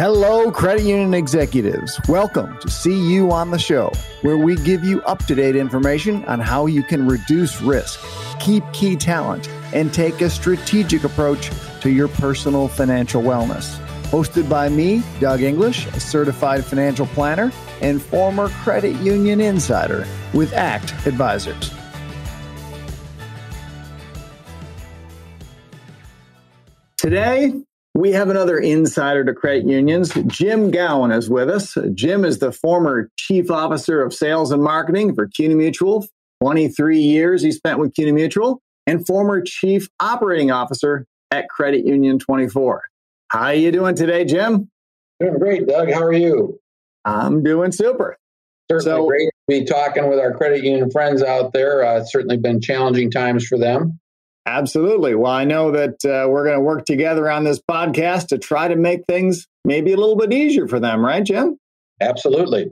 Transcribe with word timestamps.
Hello, 0.00 0.50
credit 0.50 0.84
union 0.84 1.12
executives. 1.12 2.00
Welcome 2.08 2.58
to 2.60 2.70
See 2.70 2.98
You 2.98 3.32
on 3.32 3.50
the 3.50 3.58
Show, 3.58 3.92
where 4.22 4.38
we 4.38 4.56
give 4.56 4.82
you 4.82 5.02
up 5.02 5.26
to 5.26 5.34
date 5.34 5.56
information 5.56 6.24
on 6.24 6.40
how 6.40 6.64
you 6.64 6.82
can 6.82 7.06
reduce 7.06 7.60
risk, 7.60 8.00
keep 8.40 8.64
key 8.72 8.96
talent, 8.96 9.50
and 9.74 9.92
take 9.92 10.22
a 10.22 10.30
strategic 10.30 11.04
approach 11.04 11.50
to 11.82 11.90
your 11.90 12.08
personal 12.08 12.66
financial 12.66 13.20
wellness. 13.20 13.78
Hosted 14.04 14.48
by 14.48 14.70
me, 14.70 15.02
Doug 15.20 15.42
English, 15.42 15.84
a 15.88 16.00
certified 16.00 16.64
financial 16.64 17.04
planner 17.08 17.52
and 17.82 18.00
former 18.00 18.48
credit 18.48 18.96
union 19.02 19.38
insider 19.38 20.06
with 20.32 20.54
ACT 20.54 20.94
Advisors. 21.06 21.74
Today, 26.96 27.52
we 28.00 28.12
have 28.12 28.30
another 28.30 28.56
insider 28.56 29.22
to 29.26 29.34
credit 29.34 29.66
unions. 29.66 30.10
Jim 30.26 30.70
Gowan 30.70 31.12
is 31.12 31.28
with 31.28 31.50
us. 31.50 31.76
Jim 31.92 32.24
is 32.24 32.38
the 32.38 32.50
former 32.50 33.10
chief 33.18 33.50
officer 33.50 34.00
of 34.00 34.14
sales 34.14 34.52
and 34.52 34.62
marketing 34.62 35.14
for 35.14 35.28
CUNA 35.28 35.54
Mutual. 35.54 36.06
23 36.42 36.98
years 36.98 37.42
he 37.42 37.52
spent 37.52 37.78
with 37.78 37.94
CUNA 37.94 38.14
Mutual 38.14 38.62
and 38.86 39.06
former 39.06 39.42
chief 39.42 39.88
operating 40.00 40.50
officer 40.50 41.04
at 41.30 41.50
Credit 41.50 41.84
Union 41.84 42.18
24. 42.18 42.84
How 43.28 43.40
are 43.40 43.54
you 43.54 43.70
doing 43.70 43.94
today, 43.94 44.24
Jim? 44.24 44.70
Doing 45.20 45.38
great, 45.38 45.68
Doug. 45.68 45.92
How 45.92 46.02
are 46.02 46.12
you? 46.12 46.58
I'm 47.04 47.42
doing 47.42 47.70
super. 47.70 48.16
Certainly 48.70 48.98
so, 48.98 49.06
great 49.06 49.26
to 49.26 49.32
be 49.46 49.64
talking 49.66 50.08
with 50.08 50.18
our 50.18 50.32
credit 50.32 50.64
union 50.64 50.90
friends 50.90 51.22
out 51.22 51.52
there. 51.52 51.84
Uh, 51.84 51.98
it's 51.98 52.12
certainly 52.12 52.38
been 52.38 52.62
challenging 52.62 53.10
times 53.10 53.46
for 53.46 53.58
them. 53.58 53.99
Absolutely. 54.46 55.14
Well, 55.14 55.30
I 55.30 55.44
know 55.44 55.70
that 55.72 56.04
uh, 56.04 56.28
we're 56.28 56.44
going 56.44 56.56
to 56.56 56.60
work 56.60 56.84
together 56.84 57.30
on 57.30 57.44
this 57.44 57.60
podcast 57.60 58.28
to 58.28 58.38
try 58.38 58.68
to 58.68 58.76
make 58.76 59.02
things 59.06 59.46
maybe 59.64 59.92
a 59.92 59.96
little 59.96 60.16
bit 60.16 60.32
easier 60.32 60.66
for 60.66 60.80
them, 60.80 61.04
right, 61.04 61.22
Jim? 61.22 61.58
Absolutely. 62.00 62.70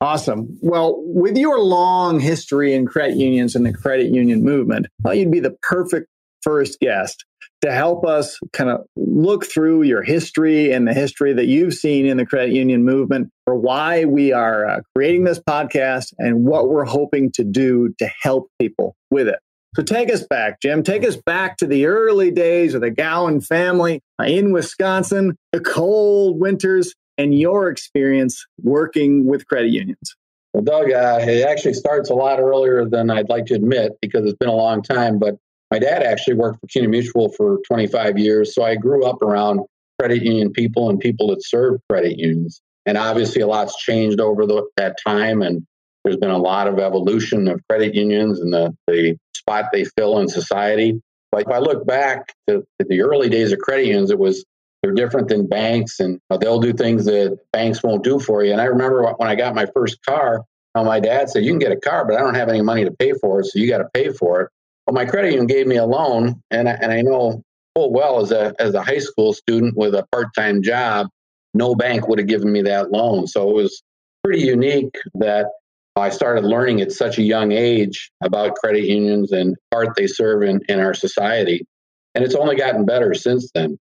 Awesome. 0.00 0.58
Well, 0.62 0.94
with 0.98 1.36
your 1.36 1.58
long 1.58 2.20
history 2.20 2.72
in 2.72 2.86
credit 2.86 3.16
unions 3.16 3.56
and 3.56 3.66
the 3.66 3.72
credit 3.72 4.12
union 4.12 4.44
movement, 4.44 4.86
I 4.86 5.02
thought 5.02 5.16
you'd 5.18 5.32
be 5.32 5.40
the 5.40 5.56
perfect 5.62 6.06
first 6.42 6.78
guest 6.78 7.24
to 7.62 7.72
help 7.72 8.06
us 8.06 8.38
kind 8.52 8.70
of 8.70 8.86
look 8.96 9.44
through 9.44 9.82
your 9.82 10.02
history 10.02 10.70
and 10.70 10.86
the 10.86 10.94
history 10.94 11.32
that 11.32 11.46
you've 11.46 11.74
seen 11.74 12.06
in 12.06 12.16
the 12.16 12.26
credit 12.26 12.54
union 12.54 12.84
movement 12.84 13.30
for 13.44 13.56
why 13.56 14.04
we 14.04 14.32
are 14.32 14.68
uh, 14.68 14.80
creating 14.94 15.24
this 15.24 15.40
podcast 15.40 16.12
and 16.18 16.44
what 16.44 16.68
we're 16.68 16.84
hoping 16.84 17.32
to 17.32 17.42
do 17.42 17.92
to 17.98 18.08
help 18.22 18.48
people 18.60 18.94
with 19.10 19.26
it. 19.26 19.40
So 19.76 19.82
take 19.82 20.12
us 20.12 20.24
back, 20.24 20.60
Jim. 20.60 20.82
Take 20.82 21.04
us 21.04 21.16
back 21.16 21.56
to 21.58 21.66
the 21.66 21.86
early 21.86 22.30
days 22.30 22.74
of 22.74 22.80
the 22.80 22.90
Gowan 22.90 23.40
family 23.40 24.00
in 24.24 24.52
Wisconsin, 24.52 25.36
the 25.52 25.60
cold 25.60 26.40
winters, 26.40 26.94
and 27.16 27.38
your 27.38 27.68
experience 27.68 28.44
working 28.62 29.26
with 29.26 29.46
credit 29.46 29.70
unions. 29.70 30.16
Well, 30.54 30.64
Doug, 30.64 30.90
uh, 30.90 31.18
it 31.20 31.46
actually 31.46 31.74
starts 31.74 32.10
a 32.10 32.14
lot 32.14 32.40
earlier 32.40 32.84
than 32.86 33.10
I'd 33.10 33.28
like 33.28 33.46
to 33.46 33.54
admit 33.54 33.92
because 34.00 34.24
it's 34.24 34.38
been 34.38 34.48
a 34.48 34.54
long 34.54 34.82
time. 34.82 35.18
But 35.18 35.36
my 35.70 35.78
dad 35.78 36.02
actually 36.02 36.34
worked 36.34 36.60
for 36.60 36.66
CUNA 36.68 36.88
Mutual 36.88 37.30
for 37.32 37.58
25 37.66 38.18
years. 38.18 38.54
So 38.54 38.62
I 38.62 38.76
grew 38.76 39.04
up 39.04 39.20
around 39.20 39.60
credit 39.98 40.22
union 40.22 40.50
people 40.52 40.88
and 40.88 40.98
people 40.98 41.28
that 41.28 41.44
serve 41.44 41.80
credit 41.90 42.18
unions. 42.18 42.62
And 42.86 42.96
obviously, 42.96 43.42
a 43.42 43.46
lot's 43.46 43.76
changed 43.76 44.20
over 44.20 44.46
the, 44.46 44.66
that 44.76 44.96
time. 45.06 45.42
And 45.42 45.66
there's 46.08 46.18
been 46.18 46.30
a 46.30 46.38
lot 46.38 46.66
of 46.66 46.78
evolution 46.78 47.48
of 47.48 47.60
credit 47.68 47.94
unions 47.94 48.40
and 48.40 48.50
the, 48.50 48.74
the 48.86 49.16
spot 49.34 49.66
they 49.72 49.84
fill 49.84 50.18
in 50.18 50.28
society. 50.28 51.00
But 51.30 51.42
if 51.42 51.48
I 51.48 51.58
look 51.58 51.86
back 51.86 52.34
to, 52.48 52.64
to 52.78 52.86
the 52.88 53.02
early 53.02 53.28
days 53.28 53.52
of 53.52 53.58
credit 53.58 53.86
unions, 53.86 54.10
it 54.10 54.18
was 54.18 54.42
they're 54.82 54.94
different 54.94 55.28
than 55.28 55.46
banks 55.46 56.00
and 56.00 56.18
they'll 56.40 56.60
do 56.60 56.72
things 56.72 57.04
that 57.04 57.36
banks 57.52 57.82
won't 57.82 58.04
do 58.04 58.18
for 58.18 58.42
you. 58.42 58.52
And 58.52 58.60
I 58.60 58.64
remember 58.64 59.02
when 59.18 59.28
I 59.28 59.34
got 59.34 59.54
my 59.54 59.66
first 59.66 60.02
car, 60.02 60.44
my 60.74 61.00
dad 61.00 61.28
said, 61.28 61.44
You 61.44 61.50
can 61.50 61.58
get 61.58 61.72
a 61.72 61.76
car, 61.76 62.06
but 62.06 62.16
I 62.16 62.20
don't 62.20 62.36
have 62.36 62.48
any 62.48 62.62
money 62.62 62.84
to 62.84 62.90
pay 62.92 63.12
for 63.20 63.40
it, 63.40 63.46
so 63.46 63.58
you 63.58 63.68
got 63.68 63.78
to 63.78 63.88
pay 63.92 64.10
for 64.10 64.42
it. 64.42 64.50
Well, 64.86 64.94
my 64.94 65.04
credit 65.04 65.32
union 65.32 65.46
gave 65.46 65.66
me 65.66 65.76
a 65.76 65.84
loan, 65.84 66.40
and 66.50 66.68
I, 66.68 66.72
and 66.80 66.92
I 66.92 67.02
know 67.02 67.42
full 67.74 67.92
well 67.92 68.20
as 68.20 68.30
a, 68.30 68.54
as 68.58 68.74
a 68.74 68.82
high 68.82 69.00
school 69.00 69.32
student 69.32 69.76
with 69.76 69.94
a 69.94 70.06
part 70.12 70.28
time 70.34 70.62
job, 70.62 71.08
no 71.52 71.74
bank 71.74 72.08
would 72.08 72.18
have 72.18 72.28
given 72.28 72.50
me 72.50 72.62
that 72.62 72.92
loan. 72.92 73.26
So 73.26 73.50
it 73.50 73.54
was 73.54 73.82
pretty 74.22 74.42
unique 74.42 74.94
that 75.14 75.46
I 76.00 76.10
started 76.10 76.44
learning 76.44 76.80
at 76.80 76.92
such 76.92 77.18
a 77.18 77.22
young 77.22 77.52
age 77.52 78.10
about 78.22 78.56
credit 78.56 78.84
unions 78.84 79.32
and 79.32 79.56
part 79.70 79.96
they 79.96 80.06
serve 80.06 80.42
in, 80.42 80.60
in 80.68 80.80
our 80.80 80.94
society. 80.94 81.66
And 82.14 82.24
it's 82.24 82.34
only 82.34 82.56
gotten 82.56 82.84
better 82.84 83.14
since 83.14 83.50
then. 83.54 83.78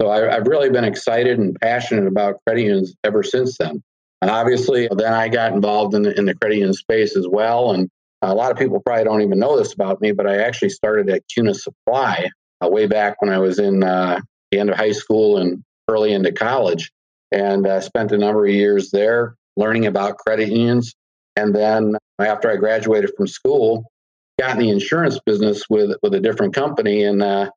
So 0.00 0.10
I, 0.10 0.32
have 0.32 0.46
really 0.46 0.70
been 0.70 0.84
excited 0.84 1.38
and 1.38 1.56
passionate 1.60 2.06
about 2.06 2.40
credit 2.46 2.62
unions 2.62 2.94
ever 3.04 3.22
since 3.22 3.56
then. 3.58 3.82
And 4.20 4.30
obviously, 4.30 4.88
then 4.90 5.12
I 5.12 5.28
got 5.28 5.52
involved 5.52 5.94
in 5.94 6.02
the, 6.02 6.18
in 6.18 6.24
the 6.24 6.34
credit 6.34 6.56
union 6.56 6.72
space 6.72 7.16
as 7.16 7.28
well. 7.28 7.72
And 7.72 7.88
a 8.22 8.34
lot 8.34 8.50
of 8.50 8.58
people 8.58 8.80
probably 8.80 9.04
don't 9.04 9.22
even 9.22 9.38
know 9.38 9.58
this 9.58 9.74
about 9.74 10.00
me, 10.00 10.12
but 10.12 10.26
I 10.26 10.38
actually 10.38 10.70
started 10.70 11.10
at 11.10 11.22
CUNA 11.28 11.54
Supply 11.54 12.30
uh, 12.64 12.68
way 12.68 12.86
back 12.86 13.20
when 13.20 13.32
I 13.32 13.38
was 13.38 13.58
in 13.58 13.82
uh, 13.82 14.20
the 14.50 14.58
end 14.58 14.70
of 14.70 14.76
high 14.76 14.92
school 14.92 15.36
and 15.36 15.62
early 15.88 16.12
into 16.12 16.32
college, 16.32 16.90
and 17.30 17.66
uh, 17.66 17.80
spent 17.80 18.12
a 18.12 18.18
number 18.18 18.46
of 18.46 18.52
years 18.52 18.90
there 18.90 19.36
learning 19.56 19.86
about 19.86 20.16
credit 20.18 20.48
unions. 20.48 20.94
And 21.36 21.54
then 21.54 21.96
after 22.18 22.50
I 22.50 22.56
graduated 22.56 23.10
from 23.16 23.26
school, 23.26 23.90
got 24.38 24.52
in 24.52 24.58
the 24.58 24.70
insurance 24.70 25.18
business 25.24 25.64
with 25.68 25.96
with 26.02 26.14
a 26.14 26.20
different 26.20 26.54
company, 26.54 27.04
and 27.04 27.22
uh, 27.22 27.50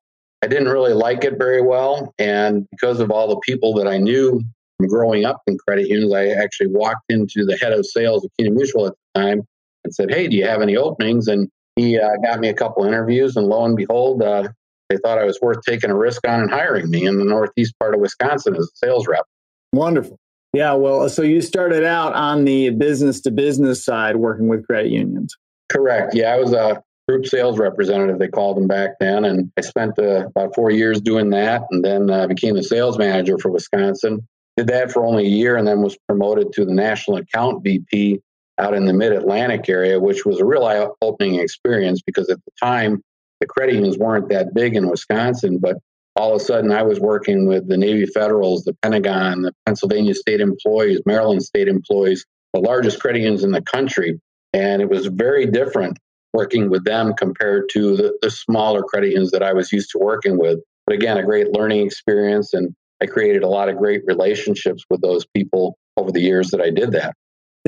I 0.43 0.47
didn't 0.47 0.69
really 0.69 0.93
like 0.93 1.23
it 1.23 1.37
very 1.37 1.61
well. 1.61 2.13
And 2.17 2.67
because 2.71 2.99
of 2.99 3.11
all 3.11 3.27
the 3.27 3.39
people 3.39 3.73
that 3.75 3.87
I 3.87 3.97
knew 3.97 4.41
from 4.77 4.87
growing 4.87 5.25
up 5.25 5.41
in 5.47 5.57
credit 5.57 5.87
unions, 5.87 6.13
I 6.13 6.27
actually 6.27 6.67
walked 6.67 7.05
into 7.09 7.45
the 7.45 7.57
head 7.57 7.73
of 7.73 7.85
sales 7.85 8.23
of 8.23 8.31
CUNA 8.39 8.51
Mutual 8.51 8.87
at 8.87 8.93
the 8.93 9.21
time 9.21 9.41
and 9.83 9.93
said, 9.93 10.11
"Hey, 10.11 10.27
do 10.27 10.35
you 10.35 10.45
have 10.45 10.61
any 10.61 10.75
openings?" 10.75 11.27
And 11.27 11.49
he 11.75 11.99
uh, 11.99 12.17
got 12.23 12.39
me 12.39 12.49
a 12.49 12.53
couple 12.53 12.85
interviews, 12.85 13.35
and 13.35 13.47
lo 13.47 13.65
and 13.65 13.75
behold, 13.75 14.21
uh, 14.21 14.49
they 14.89 14.97
thought 14.97 15.17
I 15.17 15.25
was 15.25 15.39
worth 15.41 15.61
taking 15.63 15.89
a 15.89 15.95
risk 15.95 16.27
on 16.27 16.41
and 16.41 16.49
hiring 16.49 16.89
me 16.89 17.05
in 17.05 17.19
the 17.19 17.25
northeast 17.25 17.73
part 17.79 17.93
of 17.93 17.99
Wisconsin 17.99 18.55
as 18.55 18.65
a 18.65 18.75
sales 18.75 19.07
rep. 19.07 19.25
Wonderful. 19.73 20.17
Yeah, 20.53 20.73
well, 20.73 21.07
so 21.09 21.21
you 21.21 21.41
started 21.41 21.83
out 21.83 22.13
on 22.13 22.45
the 22.45 22.69
business 22.71 23.21
to 23.21 23.31
business 23.31 23.83
side 23.83 24.15
working 24.15 24.47
with 24.47 24.65
credit 24.65 24.91
unions. 24.91 25.35
Correct. 25.69 26.15
Yeah, 26.15 26.33
I 26.33 26.39
was 26.39 26.53
a 26.53 26.81
group 27.07 27.25
sales 27.25 27.57
representative, 27.57 28.19
they 28.19 28.27
called 28.27 28.57
them 28.57 28.67
back 28.67 28.91
then. 28.99 29.23
And 29.23 29.51
I 29.57 29.61
spent 29.61 29.97
uh, 29.97 30.27
about 30.27 30.53
four 30.55 30.71
years 30.71 30.99
doing 30.99 31.29
that 31.29 31.63
and 31.71 31.83
then 31.83 32.09
uh, 32.09 32.27
became 32.27 32.55
the 32.55 32.63
sales 32.63 32.97
manager 32.97 33.37
for 33.37 33.49
Wisconsin. 33.49 34.27
Did 34.57 34.67
that 34.67 34.91
for 34.91 35.05
only 35.05 35.25
a 35.25 35.29
year 35.29 35.55
and 35.55 35.67
then 35.67 35.81
was 35.81 35.97
promoted 36.07 36.51
to 36.53 36.65
the 36.65 36.73
national 36.73 37.17
account 37.17 37.63
VP 37.63 38.19
out 38.57 38.73
in 38.73 38.85
the 38.85 38.93
mid 38.93 39.13
Atlantic 39.13 39.69
area, 39.69 39.99
which 39.99 40.25
was 40.25 40.39
a 40.39 40.45
real 40.45 40.65
eye 40.65 40.85
opening 41.01 41.35
experience 41.35 42.01
because 42.01 42.29
at 42.29 42.43
the 42.43 42.51
time, 42.61 43.01
the 43.39 43.45
credit 43.45 43.75
unions 43.75 43.97
weren't 43.97 44.29
that 44.29 44.53
big 44.53 44.75
in 44.75 44.89
Wisconsin, 44.89 45.59
but 45.59 45.77
all 46.17 46.35
of 46.35 46.41
a 46.41 46.43
sudden 46.43 46.71
I 46.71 46.81
was 46.81 46.99
working 46.99 47.47
with 47.47 47.67
the 47.67 47.77
Navy 47.77 48.07
Federals, 48.07 48.63
the 48.63 48.73
Pentagon, 48.81 49.43
the 49.43 49.53
Pennsylvania 49.65 50.15
state 50.15 50.41
employees, 50.41 50.99
Maryland 51.05 51.43
state 51.43 51.67
employees, 51.67 52.25
the 52.53 52.59
largest 52.59 52.99
credit 52.99 53.19
unions 53.19 53.43
in 53.43 53.51
the 53.51 53.61
country. 53.61 54.19
And 54.51 54.81
it 54.81 54.89
was 54.89 55.05
very 55.07 55.45
different 55.45 55.99
working 56.33 56.69
with 56.69 56.85
them 56.85 57.13
compared 57.13 57.69
to 57.73 57.95
the, 57.95 58.17
the 58.21 58.31
smaller 58.31 58.81
credit 58.81 59.09
unions 59.09 59.31
that 59.31 59.43
I 59.43 59.53
was 59.53 59.71
used 59.71 59.91
to 59.91 59.99
working 59.99 60.39
with. 60.39 60.59
But 60.87 60.95
again, 60.95 61.17
a 61.17 61.23
great 61.23 61.51
learning 61.51 61.85
experience. 61.85 62.53
And 62.53 62.73
I 63.01 63.05
created 63.05 63.43
a 63.43 63.47
lot 63.47 63.69
of 63.69 63.77
great 63.77 64.01
relationships 64.05 64.83
with 64.89 65.01
those 65.01 65.25
people 65.35 65.77
over 65.97 66.11
the 66.11 66.21
years 66.21 66.49
that 66.49 66.61
I 66.61 66.71
did 66.71 66.93
that. 66.93 67.13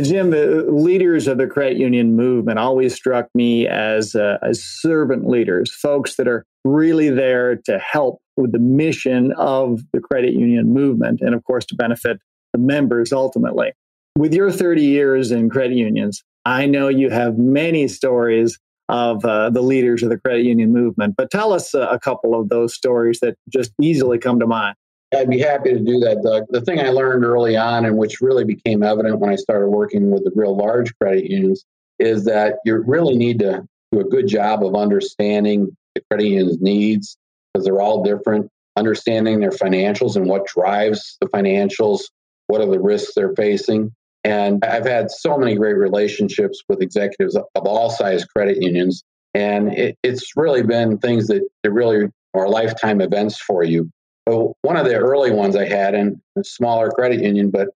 Jim, 0.01 0.31
the 0.31 0.65
leaders 0.69 1.27
of 1.27 1.37
the 1.37 1.47
credit 1.47 1.77
union 1.77 2.15
movement 2.15 2.57
always 2.57 2.95
struck 2.95 3.27
me 3.35 3.67
as 3.67 4.15
uh, 4.15 4.37
as 4.41 4.63
servant 4.63 5.27
leaders, 5.27 5.73
folks 5.75 6.15
that 6.15 6.27
are 6.27 6.45
really 6.63 7.09
there 7.09 7.57
to 7.65 7.79
help 7.79 8.21
with 8.39 8.51
the 8.51 8.59
mission 8.59 9.31
of 9.33 9.81
the 9.93 9.99
credit 9.99 10.33
union 10.33 10.73
movement, 10.73 11.21
and 11.21 11.35
of 11.35 11.43
course 11.43 11.65
to 11.67 11.75
benefit 11.75 12.19
the 12.53 12.59
members 12.59 13.11
ultimately. 13.11 13.73
With 14.17 14.33
your 14.33 14.51
30 14.51 14.81
years 14.81 15.31
in 15.31 15.49
credit 15.49 15.77
unions, 15.77 16.23
I 16.45 16.65
know 16.65 16.87
you 16.87 17.09
have 17.09 17.37
many 17.37 17.87
stories 17.87 18.57
of 18.87 19.23
uh, 19.23 19.51
the 19.51 19.61
leaders 19.61 20.01
of 20.01 20.09
the 20.09 20.17
credit 20.17 20.43
union 20.45 20.73
movement, 20.73 21.15
but 21.15 21.29
tell 21.29 21.53
us 21.53 21.75
uh, 21.75 21.87
a 21.91 21.99
couple 21.99 22.39
of 22.39 22.49
those 22.49 22.73
stories 22.73 23.19
that 23.19 23.35
just 23.47 23.71
easily 23.79 24.17
come 24.17 24.39
to 24.39 24.47
mind. 24.47 24.75
I'd 25.15 25.29
be 25.29 25.39
happy 25.39 25.71
to 25.71 25.79
do 25.79 25.99
that, 25.99 26.21
Doug. 26.23 26.45
The 26.49 26.61
thing 26.61 26.79
I 26.79 26.89
learned 26.89 27.23
early 27.23 27.55
on, 27.55 27.85
and 27.85 27.97
which 27.97 28.21
really 28.21 28.45
became 28.45 28.83
evident 28.83 29.19
when 29.19 29.31
I 29.31 29.35
started 29.35 29.69
working 29.69 30.11
with 30.11 30.23
the 30.23 30.31
real 30.35 30.55
large 30.55 30.95
credit 30.99 31.25
unions, 31.25 31.65
is 31.99 32.25
that 32.25 32.55
you 32.65 32.77
really 32.77 33.15
need 33.15 33.39
to 33.39 33.65
do 33.91 33.99
a 33.99 34.03
good 34.03 34.27
job 34.27 34.65
of 34.65 34.75
understanding 34.75 35.75
the 35.95 36.01
credit 36.09 36.27
union's 36.27 36.61
needs 36.61 37.17
because 37.59 37.65
they're 37.65 37.81
all 37.81 38.03
different, 38.03 38.49
understanding 38.77 39.39
their 39.39 39.51
financials 39.51 40.15
and 40.15 40.27
what 40.27 40.47
drives 40.47 41.17
the 41.19 41.27
financials, 41.27 42.03
what 42.47 42.61
are 42.61 42.67
the 42.67 42.79
risks 42.79 43.13
they're 43.15 43.35
facing. 43.35 43.91
And 44.23 44.63
I've 44.63 44.85
had 44.85 45.11
so 45.11 45.37
many 45.37 45.55
great 45.55 45.73
relationships 45.73 46.61
with 46.69 46.81
executives 46.81 47.35
of 47.35 47.45
all 47.55 47.89
size 47.89 48.25
credit 48.25 48.61
unions. 48.61 49.03
And 49.33 49.73
it, 49.73 49.97
it's 50.03 50.35
really 50.35 50.63
been 50.63 50.97
things 50.97 51.27
that, 51.27 51.47
that 51.63 51.71
really 51.71 52.07
are 52.33 52.47
lifetime 52.47 53.01
events 53.01 53.39
for 53.39 53.63
you 53.63 53.89
So 54.27 54.55
one 54.61 54.77
of 54.77 54.85
the 54.85 54.95
early 54.95 55.31
ones 55.31 55.55
I 55.55 55.65
had 55.65 55.95
in 55.95 56.21
a 56.37 56.43
smaller 56.43 56.89
credit 56.89 57.21
union, 57.21 57.49
but 57.49 57.69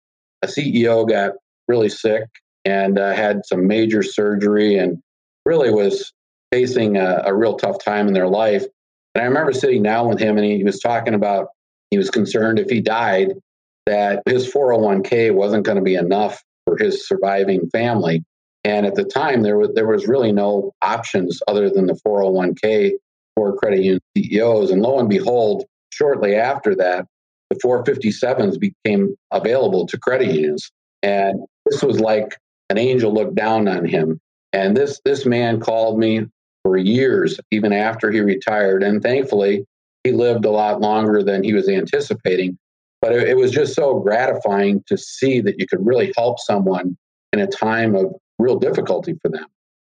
a 0.42 0.48
CEO 0.48 1.08
got 1.08 1.34
really 1.68 1.90
sick 1.90 2.24
and 2.66 3.00
uh, 3.00 3.14
had 3.14 3.46
some 3.46 3.68
major 3.68 4.04
surgery 4.04 4.78
and 4.78 5.02
really 5.46 5.72
was 5.72 6.12
facing 6.52 6.98
a, 6.98 7.24
a, 7.26 7.34
real 7.34 7.56
tough 7.56 7.84
time 7.84 8.08
in 8.08 8.14
their 8.14 8.28
life. 8.28 8.66
And 9.14 9.24
I 9.24 9.28
remember 9.28 9.54
sitting 9.54 9.84
down 9.84 10.08
with 10.08 10.20
him 10.20 10.38
and 10.38 10.46
he 10.46 10.64
was 10.64 10.80
talking 10.80 11.14
about 11.14 11.48
he 11.90 11.98
was 11.98 12.10
concerned 12.10 12.60
if 12.60 12.70
he 12.70 12.82
died 12.82 13.34
that 13.86 14.24
his 14.26 14.52
401k 14.52 15.34
wasn't 15.34 15.66
going 15.66 15.78
to 15.78 15.84
be 15.84 15.96
enough 15.96 16.42
for 16.66 16.78
his 16.78 17.08
surviving 17.08 17.70
family. 17.70 18.24
And 18.64 18.86
at 18.86 18.96
the 18.96 19.04
time, 19.04 19.42
there 19.42 19.58
was 19.58 19.70
there 19.74 19.88
was 19.88 20.08
really 20.08 20.32
no 20.32 20.72
options 20.82 21.42
other 21.48 21.70
than 21.70 21.88
the 21.88 22.00
401k 22.06 22.92
for 23.36 23.56
credit 23.58 23.80
union 23.80 24.00
CEOs. 24.16 24.72
And 24.72 24.82
lo 24.82 25.00
and 25.00 25.10
behold, 25.10 25.66
shortly 25.92 26.36
after 26.36 26.76
that, 26.76 27.06
the 27.50 27.56
457s 27.56 28.60
became 28.60 29.16
available 29.32 29.88
to 29.88 30.00
credit 30.00 30.28
unions. 30.28 30.72
And 31.02 31.42
this 31.66 31.84
was 31.84 32.00
like 32.00 32.38
an 32.70 32.78
angel 32.78 33.14
looked 33.14 33.36
down 33.36 33.68
on 33.68 33.86
him. 33.86 34.20
And 34.54 34.78
this 34.78 35.02
this 35.04 35.26
man 35.26 35.60
called 35.60 35.98
me 35.98 36.28
for 36.64 36.78
years, 36.78 37.40
even 37.52 37.74
after 37.74 38.12
he 38.12 38.20
retired. 38.22 38.84
And 38.84 39.02
thankfully, 39.02 39.66
he 40.04 40.12
lived 40.12 40.46
a 40.46 40.52
lot 40.52 40.82
longer 40.82 41.24
than 41.24 41.44
he 41.44 41.54
was 41.54 41.70
anticipating. 41.70 42.58
But 43.02 43.14
it, 43.14 43.30
it 43.30 43.38
was 43.38 43.52
just 43.52 43.74
so 43.74 44.00
gratifying 44.00 44.84
to 44.88 44.98
see 44.98 45.42
that 45.42 45.60
you 45.60 45.68
could 45.68 45.86
really 45.86 46.14
help 46.16 46.40
someone 46.40 46.98
in 47.34 47.40
a 47.40 47.48
time 47.48 47.96
of 47.96 48.14
real 48.40 48.58
difficulty 48.58 49.16
for 49.22 49.30
them. 49.30 49.46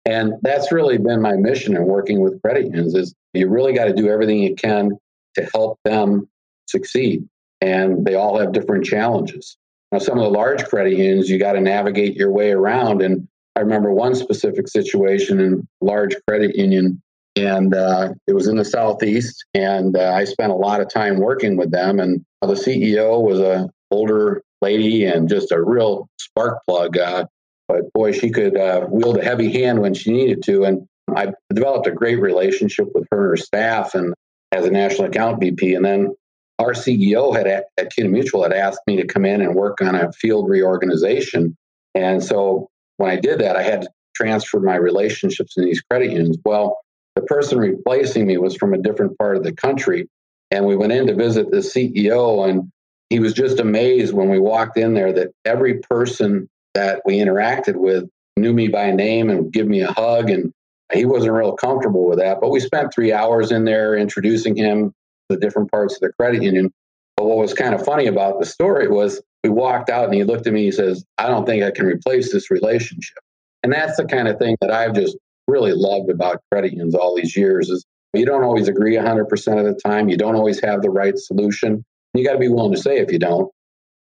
And 0.06 0.34
that's 0.42 0.72
really 0.72 0.98
been 0.98 1.22
my 1.22 1.34
mission 1.34 1.76
in 1.76 1.86
working 1.86 2.22
with 2.22 2.42
credit 2.42 2.66
unions 2.66 2.96
is 2.96 3.14
you 3.34 3.48
really 3.48 3.74
got 3.74 3.86
to 3.86 3.94
do 3.94 4.10
everything 4.10 4.40
you 4.40 4.56
can 4.56 4.92
to 5.36 5.50
help 5.54 5.80
them 5.86 6.28
succeed. 6.68 7.28
And 7.62 8.06
they 8.06 8.16
all 8.16 8.40
have 8.40 8.54
different 8.54 8.86
challenges. 8.86 9.58
Now, 9.92 10.00
some 10.00 10.18
of 10.18 10.24
the 10.24 10.30
large 10.30 10.64
credit 10.66 10.94
unions, 10.94 11.30
you 11.30 11.38
got 11.38 11.54
to 11.54 11.62
navigate 11.62 12.16
your 12.16 12.32
way 12.32 12.52
around. 12.52 13.02
And 13.02 13.28
I 13.56 13.62
remember 13.62 13.92
one 13.92 14.16
specific 14.16 14.68
situation 14.68 15.40
in 15.40 15.68
large 15.82 16.16
credit 16.28 16.56
union, 16.56 17.02
and 17.36 17.74
uh, 17.74 18.14
it 18.28 18.34
was 18.34 18.48
in 18.48 18.56
the 18.56 18.66
southeast. 18.66 19.46
And 19.54 19.96
uh, 19.98 20.14
I 20.14 20.24
spent 20.26 20.52
a 20.52 20.56
lot 20.56 20.82
of 20.82 20.90
time 20.90 21.20
working 21.20 21.58
with 21.58 21.72
them. 21.72 22.00
And 22.00 22.26
the 22.42 22.54
CEO 22.54 23.22
was 23.22 23.40
a 23.40 23.70
older 23.90 24.42
lady 24.62 25.06
and 25.06 25.28
just 25.28 25.52
a 25.52 25.62
real 25.62 26.08
spark 26.18 26.60
plug. 26.68 26.98
Uh, 26.98 27.26
but 27.68 27.92
boy, 27.94 28.12
she 28.14 28.30
could 28.30 28.58
uh, 28.58 28.88
wield 28.90 29.18
a 29.18 29.24
heavy 29.24 29.52
hand 29.52 29.82
when 29.82 29.94
she 29.94 30.12
needed 30.12 30.44
to. 30.44 30.64
And 30.64 30.88
I 31.14 31.34
developed 31.54 31.88
a 31.88 31.92
great 31.92 32.22
relationship 32.22 32.88
with 32.94 33.08
her 33.12 33.22
and 33.22 33.30
her 33.32 33.38
staff, 33.38 33.96
and 33.96 34.14
as 34.52 34.66
a 34.66 34.72
national 34.72 35.08
account 35.08 35.40
VP. 35.40 35.76
And 35.76 35.86
then 35.86 36.16
our 36.60 36.74
CEO 36.74 37.36
had 37.36 37.48
at, 37.48 37.66
at 37.78 37.92
Mutual 37.98 38.44
had 38.44 38.54
asked 38.54 38.82
me 38.88 38.98
to 38.98 39.08
come 39.08 39.26
in 39.26 39.42
and 39.42 39.56
work 39.56 39.82
on 39.82 39.96
a 39.96 40.12
field 40.14 40.50
reorganization. 40.50 41.58
And 41.96 42.24
so 42.24 42.70
when 43.02 43.12
I 43.12 43.20
did 43.20 43.40
that, 43.40 43.56
I 43.56 43.64
had 43.64 43.82
to 43.82 43.90
transfer 44.16 44.60
my 44.60 44.76
relationships 44.76 45.58
in 45.58 45.66
these 45.66 45.82
credit 45.82 46.12
unions. 46.12 46.38
Well, 46.46 46.78
the 47.16 47.24
person 47.24 47.58
replacing 47.58 48.28
me 48.28 48.38
was 48.38 48.56
from 48.56 48.74
a 48.74 48.82
different 48.82 49.18
part 49.18 49.36
of 49.36 49.44
the 49.44 49.54
country. 49.54 50.08
And 50.52 50.66
we 50.66 50.76
went 50.76 50.94
in 50.94 51.08
to 51.08 51.16
visit 51.16 51.50
the 51.50 51.58
CEO, 51.58 52.48
and 52.48 52.72
he 53.10 53.20
was 53.20 53.34
just 53.34 53.60
amazed 53.60 54.14
when 54.14 54.30
we 54.30 54.40
walked 54.40 54.78
in 54.78 54.94
there 54.94 55.12
that 55.14 55.32
every 55.46 55.80
person 55.80 56.50
that 56.74 57.02
we 57.06 57.18
interacted 57.18 57.76
with 57.76 58.08
knew 58.38 58.54
me 58.54 58.68
by 58.68 58.92
name 58.92 59.30
and 59.30 59.46
would 59.46 59.54
give 59.54 59.68
me 59.68 59.82
a 59.82 59.92
hug. 59.92 60.30
And 60.30 60.54
he 60.94 61.06
wasn't 61.06 61.34
real 61.34 61.54
comfortable 61.54 62.08
with 62.08 62.20
that. 62.20 62.40
But 62.40 62.52
we 62.52 62.60
spent 62.60 62.94
three 62.94 63.12
hours 63.12 63.52
in 63.52 63.66
there 63.66 63.96
introducing 63.96 64.56
him 64.56 64.90
to 64.90 64.94
the 65.30 65.38
different 65.38 65.72
parts 65.72 65.96
of 65.96 66.02
the 66.02 66.14
credit 66.14 66.44
union. 66.44 66.72
But 67.18 67.26
what 67.26 67.38
was 67.38 67.54
kind 67.54 67.74
of 67.74 67.84
funny 67.84 68.08
about 68.08 68.40
the 68.40 68.46
story 68.46 68.88
was 68.88 69.22
we 69.44 69.50
walked 69.50 69.90
out 69.90 70.06
and 70.06 70.14
he 70.14 70.24
looked 70.24 70.48
at 70.48 70.54
me, 70.54 70.62
and 70.62 70.66
he 70.66 70.72
says, 70.72 71.04
I 71.18 71.28
don't 71.28 71.46
think 71.46 71.64
I 71.64 71.72
can 71.72 71.86
replace 71.86 72.32
this 72.32 72.52
relationship. 72.52 73.18
And 73.64 73.72
that's 73.72 73.98
the 73.98 74.06
kind 74.06 74.28
of 74.28 74.38
thing 74.38 74.56
that 74.62 74.72
I've 74.72 74.94
just 74.94 75.18
really 75.48 75.74
loved 75.74 76.10
about 76.10 76.42
credit 76.52 76.72
unions 76.72 76.96
all 76.96 77.16
these 77.16 77.36
years 77.36 77.70
is 77.70 77.86
you 78.14 78.26
don't 78.26 78.44
always 78.44 78.68
agree 78.68 78.96
100% 78.96 79.60
of 79.60 79.66
the 79.66 79.80
time. 79.84 80.10
You 80.10 80.18
don't 80.18 80.36
always 80.36 80.60
have 80.64 80.82
the 80.82 80.90
right 80.90 81.18
solution. 81.18 81.84
You 82.14 82.26
got 82.26 82.34
to 82.34 82.40
be 82.40 82.50
willing 82.50 82.74
to 82.74 82.82
say 82.82 82.98
if 82.98 83.12
you 83.12 83.20
don't, 83.20 83.50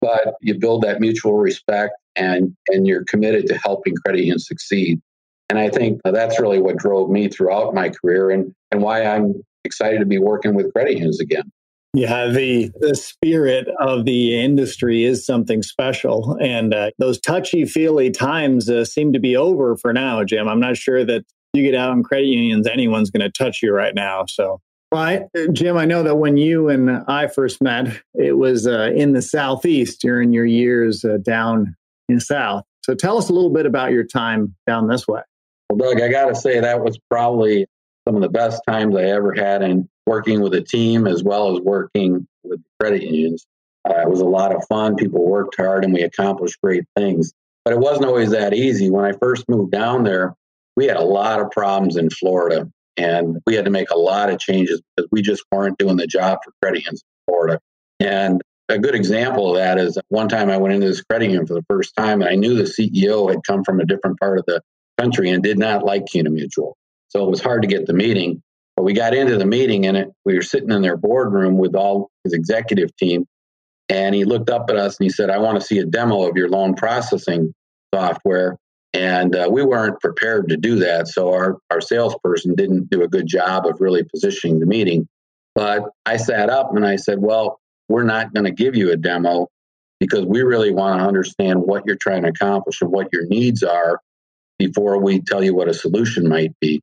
but 0.01 0.33
you 0.41 0.57
build 0.57 0.83
that 0.83 0.99
mutual 0.99 1.37
respect 1.37 1.93
and, 2.15 2.55
and 2.69 2.87
you're 2.87 3.03
committed 3.05 3.47
to 3.47 3.57
helping 3.57 3.95
credit 3.95 4.21
unions 4.21 4.47
succeed. 4.47 4.99
And 5.49 5.59
I 5.59 5.69
think 5.69 6.01
that's 6.03 6.39
really 6.39 6.59
what 6.59 6.77
drove 6.77 7.09
me 7.09 7.27
throughout 7.27 7.73
my 7.73 7.89
career 7.89 8.29
and, 8.29 8.53
and 8.71 8.81
why 8.81 9.03
I'm 9.03 9.41
excited 9.63 9.99
to 9.99 10.05
be 10.05 10.19
working 10.19 10.55
with 10.55 10.71
credit 10.73 10.93
unions 10.93 11.19
again. 11.19 11.51
Yeah, 11.93 12.27
the 12.27 12.71
the 12.79 12.93
spirit 12.93 13.67
of 13.79 14.05
the 14.05 14.39
industry 14.39 15.05
is 15.05 15.25
something 15.25 15.63
special, 15.63 16.37
and 16.39 16.71
uh, 16.71 16.91
those 16.99 17.19
touchy 17.19 17.65
feely 17.65 18.11
times 18.11 18.69
uh, 18.69 18.85
seem 18.85 19.11
to 19.13 19.19
be 19.19 19.35
over 19.35 19.75
for 19.75 19.91
now, 19.91 20.23
Jim. 20.23 20.47
I'm 20.47 20.59
not 20.59 20.77
sure 20.77 21.03
that 21.03 21.25
you 21.53 21.63
get 21.63 21.73
out 21.73 21.93
in 21.93 22.03
credit 22.03 22.27
unions, 22.27 22.67
anyone's 22.67 23.09
going 23.09 23.21
to 23.21 23.31
touch 23.31 23.63
you 23.63 23.73
right 23.73 23.95
now. 23.95 24.25
So, 24.27 24.61
right, 24.93 25.23
Jim, 25.51 25.77
I 25.77 25.85
know 25.85 26.03
that 26.03 26.17
when 26.17 26.37
you 26.37 26.69
and 26.69 26.91
I 27.07 27.25
first 27.25 27.61
met, 27.61 27.99
it 28.13 28.37
was 28.37 28.67
uh, 28.67 28.91
in 28.95 29.13
the 29.13 29.21
southeast 29.21 29.99
during 29.99 30.31
your 30.31 30.45
years 30.45 31.03
uh, 31.03 31.17
down 31.23 31.75
in 32.07 32.19
south. 32.19 32.65
So, 32.85 32.93
tell 32.93 33.17
us 33.17 33.29
a 33.29 33.33
little 33.33 33.49
bit 33.51 33.65
about 33.65 33.91
your 33.91 34.03
time 34.03 34.55
down 34.67 34.87
this 34.87 35.07
way. 35.07 35.21
Well, 35.71 35.91
Doug, 35.91 36.03
I 36.03 36.09
got 36.09 36.27
to 36.27 36.35
say 36.35 36.59
that 36.59 36.83
was 36.83 36.99
probably 37.09 37.65
some 38.07 38.15
of 38.15 38.21
the 38.21 38.29
best 38.29 38.61
times 38.67 38.95
I 38.95 39.03
ever 39.05 39.33
had 39.33 39.63
in 39.63 39.89
working 40.09 40.41
with 40.41 40.55
a 40.55 40.61
team 40.61 41.05
as 41.05 41.23
well 41.23 41.55
as 41.55 41.61
working 41.61 42.27
with 42.43 42.59
credit 42.79 43.03
unions. 43.03 43.45
Uh, 43.87 44.01
it 44.01 44.09
was 44.09 44.21
a 44.21 44.25
lot 44.25 44.53
of 44.53 44.65
fun. 44.67 44.95
People 44.95 45.23
worked 45.23 45.55
hard 45.55 45.85
and 45.85 45.93
we 45.93 46.01
accomplished 46.01 46.59
great 46.63 46.83
things. 46.97 47.31
But 47.63 47.75
it 47.75 47.79
wasn't 47.79 48.07
always 48.07 48.31
that 48.31 48.55
easy. 48.55 48.89
When 48.89 49.05
I 49.05 49.11
first 49.11 49.45
moved 49.47 49.71
down 49.71 50.03
there, 50.03 50.35
we 50.75 50.87
had 50.87 50.97
a 50.97 51.03
lot 51.03 51.39
of 51.39 51.51
problems 51.51 51.95
in 51.95 52.09
Florida 52.09 52.67
and 52.97 53.37
we 53.45 53.53
had 53.53 53.65
to 53.65 53.71
make 53.71 53.91
a 53.91 53.97
lot 53.97 54.31
of 54.31 54.39
changes 54.39 54.81
because 54.95 55.07
we 55.11 55.21
just 55.21 55.43
weren't 55.51 55.77
doing 55.77 55.97
the 55.97 56.07
job 56.07 56.39
for 56.43 56.51
credit 56.61 56.79
unions 56.79 57.03
in 57.03 57.31
Florida. 57.31 57.59
And 57.99 58.41
a 58.67 58.79
good 58.79 58.95
example 58.95 59.51
of 59.51 59.57
that 59.57 59.77
is 59.77 59.99
one 60.07 60.27
time 60.27 60.49
I 60.49 60.57
went 60.57 60.73
into 60.73 60.87
this 60.87 61.01
credit 61.01 61.25
union 61.25 61.45
for 61.45 61.53
the 61.53 61.65
first 61.69 61.95
time 61.95 62.21
and 62.21 62.29
I 62.29 62.35
knew 62.35 62.55
the 62.55 62.63
CEO 62.63 63.29
had 63.29 63.43
come 63.45 63.63
from 63.63 63.79
a 63.79 63.85
different 63.85 64.19
part 64.19 64.39
of 64.39 64.45
the 64.47 64.61
country 64.99 65.29
and 65.29 65.43
did 65.43 65.59
not 65.59 65.85
like 65.85 66.07
CUNA 66.07 66.31
Mutual. 66.31 66.75
So 67.09 67.23
it 67.25 67.29
was 67.29 67.41
hard 67.41 67.61
to 67.61 67.67
get 67.67 67.85
the 67.85 67.93
meeting. 67.93 68.41
But 68.79 68.85
we 68.85 68.93
got 68.93 69.13
into 69.13 69.35
the 69.35 69.45
meeting 69.45 69.85
and 69.87 69.97
it, 69.97 70.07
we 70.23 70.35
were 70.35 70.41
sitting 70.41 70.71
in 70.71 70.81
their 70.81 70.95
boardroom 70.95 71.57
with 71.57 71.75
all 71.75 72.09
his 72.23 72.31
executive 72.31 72.95
team. 72.95 73.25
And 73.89 74.15
he 74.15 74.23
looked 74.23 74.49
up 74.49 74.69
at 74.69 74.77
us 74.77 74.95
and 74.97 75.05
he 75.05 75.09
said, 75.09 75.29
I 75.29 75.37
want 75.37 75.59
to 75.59 75.67
see 75.67 75.79
a 75.79 75.85
demo 75.85 76.29
of 76.29 76.37
your 76.37 76.47
loan 76.47 76.75
processing 76.75 77.53
software. 77.93 78.57
And 78.93 79.35
uh, 79.35 79.49
we 79.51 79.65
weren't 79.65 79.99
prepared 79.99 80.47
to 80.47 80.55
do 80.55 80.77
that. 80.77 81.09
So 81.09 81.33
our, 81.33 81.57
our 81.69 81.81
salesperson 81.81 82.55
didn't 82.55 82.89
do 82.89 83.03
a 83.03 83.09
good 83.09 83.27
job 83.27 83.65
of 83.65 83.81
really 83.81 84.05
positioning 84.05 84.61
the 84.61 84.65
meeting. 84.65 85.09
But 85.55 85.83
I 86.05 86.15
sat 86.15 86.49
up 86.49 86.73
and 86.73 86.85
I 86.85 86.95
said, 86.95 87.19
Well, 87.19 87.59
we're 87.89 88.03
not 88.03 88.33
going 88.33 88.45
to 88.45 88.51
give 88.51 88.77
you 88.77 88.93
a 88.93 88.95
demo 88.95 89.49
because 89.99 90.23
we 90.23 90.41
really 90.41 90.71
want 90.71 91.01
to 91.01 91.05
understand 91.05 91.63
what 91.63 91.83
you're 91.85 91.97
trying 91.97 92.23
to 92.23 92.29
accomplish 92.29 92.79
and 92.79 92.93
what 92.93 93.09
your 93.11 93.25
needs 93.25 93.61
are 93.61 93.99
before 94.57 94.99
we 94.99 95.19
tell 95.19 95.43
you 95.43 95.53
what 95.53 95.67
a 95.67 95.73
solution 95.73 96.29
might 96.29 96.57
be. 96.61 96.81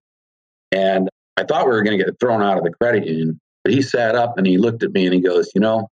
And 0.72 1.08
I 1.36 1.44
thought 1.44 1.66
we 1.66 1.72
were 1.72 1.82
going 1.82 1.98
to 1.98 2.04
get 2.04 2.18
thrown 2.18 2.42
out 2.42 2.58
of 2.58 2.64
the 2.64 2.70
credit 2.70 3.06
union. 3.06 3.40
But 3.64 3.74
he 3.74 3.82
sat 3.82 4.14
up 4.14 4.38
and 4.38 4.46
he 4.46 4.58
looked 4.58 4.82
at 4.82 4.92
me 4.92 5.06
and 5.06 5.14
he 5.14 5.20
goes, 5.20 5.50
You 5.54 5.60
know, 5.60 5.88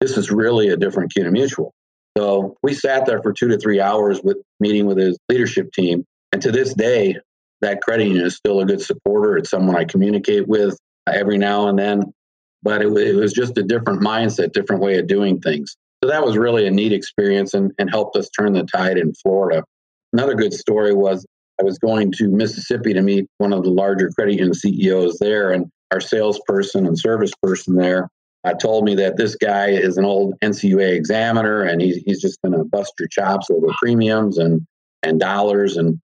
this 0.00 0.16
is 0.16 0.30
really 0.30 0.68
a 0.68 0.76
different 0.76 1.12
CUNA 1.12 1.30
Mutual. 1.30 1.72
So 2.16 2.56
we 2.62 2.72
sat 2.72 3.04
there 3.04 3.20
for 3.22 3.32
two 3.32 3.48
to 3.48 3.58
three 3.58 3.80
hours 3.80 4.20
with 4.22 4.38
meeting 4.60 4.86
with 4.86 4.96
his 4.96 5.18
leadership 5.28 5.72
team. 5.72 6.04
And 6.32 6.40
to 6.42 6.50
this 6.50 6.72
day, 6.72 7.16
that 7.60 7.82
credit 7.82 8.06
union 8.06 8.24
is 8.24 8.36
still 8.36 8.60
a 8.60 8.66
good 8.66 8.80
supporter. 8.80 9.36
It's 9.36 9.50
someone 9.50 9.76
I 9.76 9.84
communicate 9.84 10.48
with 10.48 10.78
every 11.06 11.38
now 11.38 11.68
and 11.68 11.78
then. 11.78 12.12
But 12.62 12.82
it, 12.82 12.96
it 12.96 13.16
was 13.16 13.32
just 13.32 13.58
a 13.58 13.62
different 13.62 14.02
mindset, 14.02 14.52
different 14.52 14.82
way 14.82 14.98
of 14.98 15.06
doing 15.06 15.40
things. 15.40 15.76
So 16.02 16.10
that 16.10 16.24
was 16.24 16.36
really 16.36 16.66
a 16.66 16.70
neat 16.70 16.92
experience 16.92 17.54
and, 17.54 17.72
and 17.78 17.90
helped 17.90 18.16
us 18.16 18.28
turn 18.30 18.52
the 18.52 18.64
tide 18.64 18.98
in 18.98 19.14
Florida. 19.14 19.62
Another 20.12 20.34
good 20.34 20.52
story 20.52 20.94
was 20.94 21.26
I 21.60 21.64
was 21.64 21.78
going 21.78 22.12
to 22.12 22.28
Mississippi 22.28 22.92
to 22.92 23.02
meet 23.02 23.26
one 23.38 23.52
of 23.52 23.62
the 23.62 23.70
larger 23.70 24.10
credit 24.10 24.34
union 24.34 24.54
CEOs 24.54 25.18
there, 25.18 25.52
and 25.52 25.70
our 25.90 26.00
salesperson 26.00 26.86
and 26.86 26.98
service 26.98 27.32
person 27.42 27.76
there 27.76 28.08
uh, 28.44 28.54
told 28.54 28.84
me 28.84 28.94
that 28.94 29.16
this 29.16 29.34
guy 29.36 29.68
is 29.70 29.96
an 29.96 30.04
old 30.04 30.34
NCUA 30.40 30.94
examiner 30.94 31.62
and 31.62 31.80
he's, 31.80 31.96
he's 32.06 32.20
just 32.20 32.40
going 32.42 32.56
to 32.56 32.64
bust 32.64 32.92
your 32.98 33.08
chops 33.08 33.50
over 33.50 33.68
premiums 33.78 34.38
and, 34.38 34.66
and 35.02 35.18
dollars. 35.18 35.76
And 35.76 36.00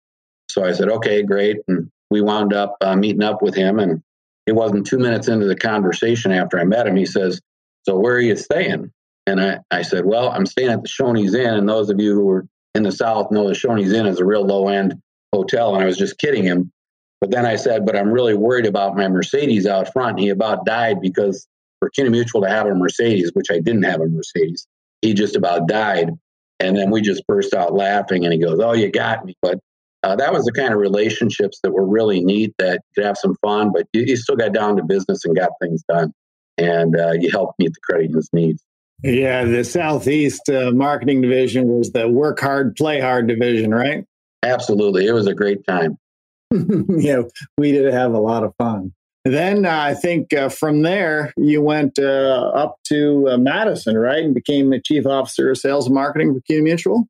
so 0.48 0.64
I 0.64 0.72
said, 0.72 0.88
okay, 0.88 1.22
great. 1.22 1.58
And 1.68 1.90
we 2.10 2.20
wound 2.20 2.52
up 2.52 2.76
uh, 2.80 2.96
meeting 2.96 3.22
up 3.22 3.42
with 3.42 3.54
him. 3.54 3.78
And 3.78 4.02
it 4.46 4.52
wasn't 4.52 4.86
two 4.86 4.98
minutes 4.98 5.28
into 5.28 5.46
the 5.46 5.56
conversation 5.56 6.32
after 6.32 6.58
I 6.58 6.64
met 6.64 6.86
him, 6.86 6.96
he 6.96 7.06
says, 7.06 7.40
So 7.84 7.96
where 7.96 8.14
are 8.14 8.20
you 8.20 8.36
staying? 8.36 8.90
And 9.26 9.40
I, 9.40 9.58
I 9.70 9.82
said, 9.82 10.04
Well, 10.04 10.28
I'm 10.28 10.46
staying 10.46 10.70
at 10.70 10.82
the 10.82 10.88
Shoney's 10.88 11.34
Inn. 11.34 11.54
And 11.54 11.68
those 11.68 11.90
of 11.90 12.00
you 12.00 12.14
who 12.14 12.28
are 12.30 12.46
in 12.74 12.82
the 12.82 12.90
South 12.90 13.30
know 13.30 13.46
the 13.46 13.54
Shoney's 13.54 13.92
Inn 13.92 14.06
is 14.06 14.18
a 14.18 14.24
real 14.24 14.44
low 14.44 14.68
end 14.68 15.00
hotel. 15.32 15.74
And 15.74 15.82
I 15.82 15.86
was 15.86 15.96
just 15.96 16.18
kidding 16.18 16.44
him. 16.44 16.70
But 17.20 17.30
then 17.30 17.46
I 17.46 17.56
said, 17.56 17.86
But 17.86 17.96
I'm 17.96 18.10
really 18.10 18.34
worried 18.34 18.66
about 18.66 18.96
my 18.96 19.08
Mercedes 19.08 19.66
out 19.66 19.92
front. 19.92 20.18
He 20.18 20.28
about 20.28 20.66
died 20.66 21.00
because 21.00 21.46
for 21.78 21.90
CUNA 21.90 22.10
Mutual 22.10 22.42
to 22.42 22.48
have 22.48 22.66
a 22.66 22.74
Mercedes, 22.74 23.30
which 23.34 23.50
I 23.50 23.58
didn't 23.58 23.82
have 23.84 24.00
a 24.00 24.06
Mercedes. 24.06 24.66
He 25.00 25.14
just 25.14 25.36
about 25.36 25.66
died. 25.66 26.10
And 26.60 26.76
then 26.76 26.90
we 26.90 27.00
just 27.00 27.26
burst 27.26 27.54
out 27.54 27.74
laughing 27.74 28.24
and 28.24 28.32
he 28.32 28.38
goes, 28.38 28.60
Oh, 28.60 28.72
you 28.72 28.90
got 28.90 29.24
me. 29.24 29.34
But 29.42 29.58
uh, 30.04 30.16
that 30.16 30.32
was 30.32 30.44
the 30.44 30.52
kind 30.52 30.72
of 30.72 30.80
relationships 30.80 31.60
that 31.62 31.72
were 31.72 31.86
really 31.86 32.24
neat 32.24 32.54
that 32.58 32.74
you 32.74 33.02
could 33.02 33.06
have 33.06 33.16
some 33.16 33.36
fun, 33.36 33.72
but 33.72 33.86
you, 33.92 34.02
you 34.02 34.16
still 34.16 34.36
got 34.36 34.52
down 34.52 34.76
to 34.76 34.82
business 34.82 35.24
and 35.24 35.36
got 35.36 35.50
things 35.60 35.82
done. 35.88 36.12
And 36.58 36.98
uh, 36.98 37.12
you 37.12 37.30
helped 37.30 37.58
meet 37.58 37.72
the 37.72 37.80
credit 37.82 38.06
union's 38.06 38.28
needs. 38.32 38.62
Yeah, 39.02 39.44
the 39.44 39.64
Southeast 39.64 40.48
uh, 40.48 40.70
marketing 40.72 41.22
division 41.22 41.66
was 41.66 41.90
the 41.90 42.08
work 42.08 42.40
hard, 42.40 42.76
play 42.76 43.00
hard 43.00 43.26
division, 43.26 43.72
right? 43.72 44.04
Absolutely. 44.42 45.06
It 45.06 45.12
was 45.12 45.26
a 45.26 45.34
great 45.34 45.66
time. 45.66 45.98
yeah, 46.88 47.22
we 47.56 47.72
did 47.72 47.92
have 47.92 48.12
a 48.12 48.20
lot 48.20 48.44
of 48.44 48.54
fun. 48.56 48.92
Then 49.24 49.64
uh, 49.64 49.70
I 49.70 49.94
think 49.94 50.32
uh, 50.32 50.48
from 50.48 50.82
there 50.82 51.32
you 51.36 51.62
went 51.62 51.98
uh, 51.98 52.50
up 52.54 52.78
to 52.88 53.28
uh, 53.30 53.36
Madison, 53.38 53.96
right, 53.96 54.24
and 54.24 54.34
became 54.34 54.70
the 54.70 54.80
chief 54.80 55.06
officer 55.06 55.50
of 55.50 55.58
sales 55.58 55.86
and 55.86 55.94
marketing 55.94 56.34
for 56.34 56.40
CUNA 56.40 56.62
Mutual. 56.62 57.06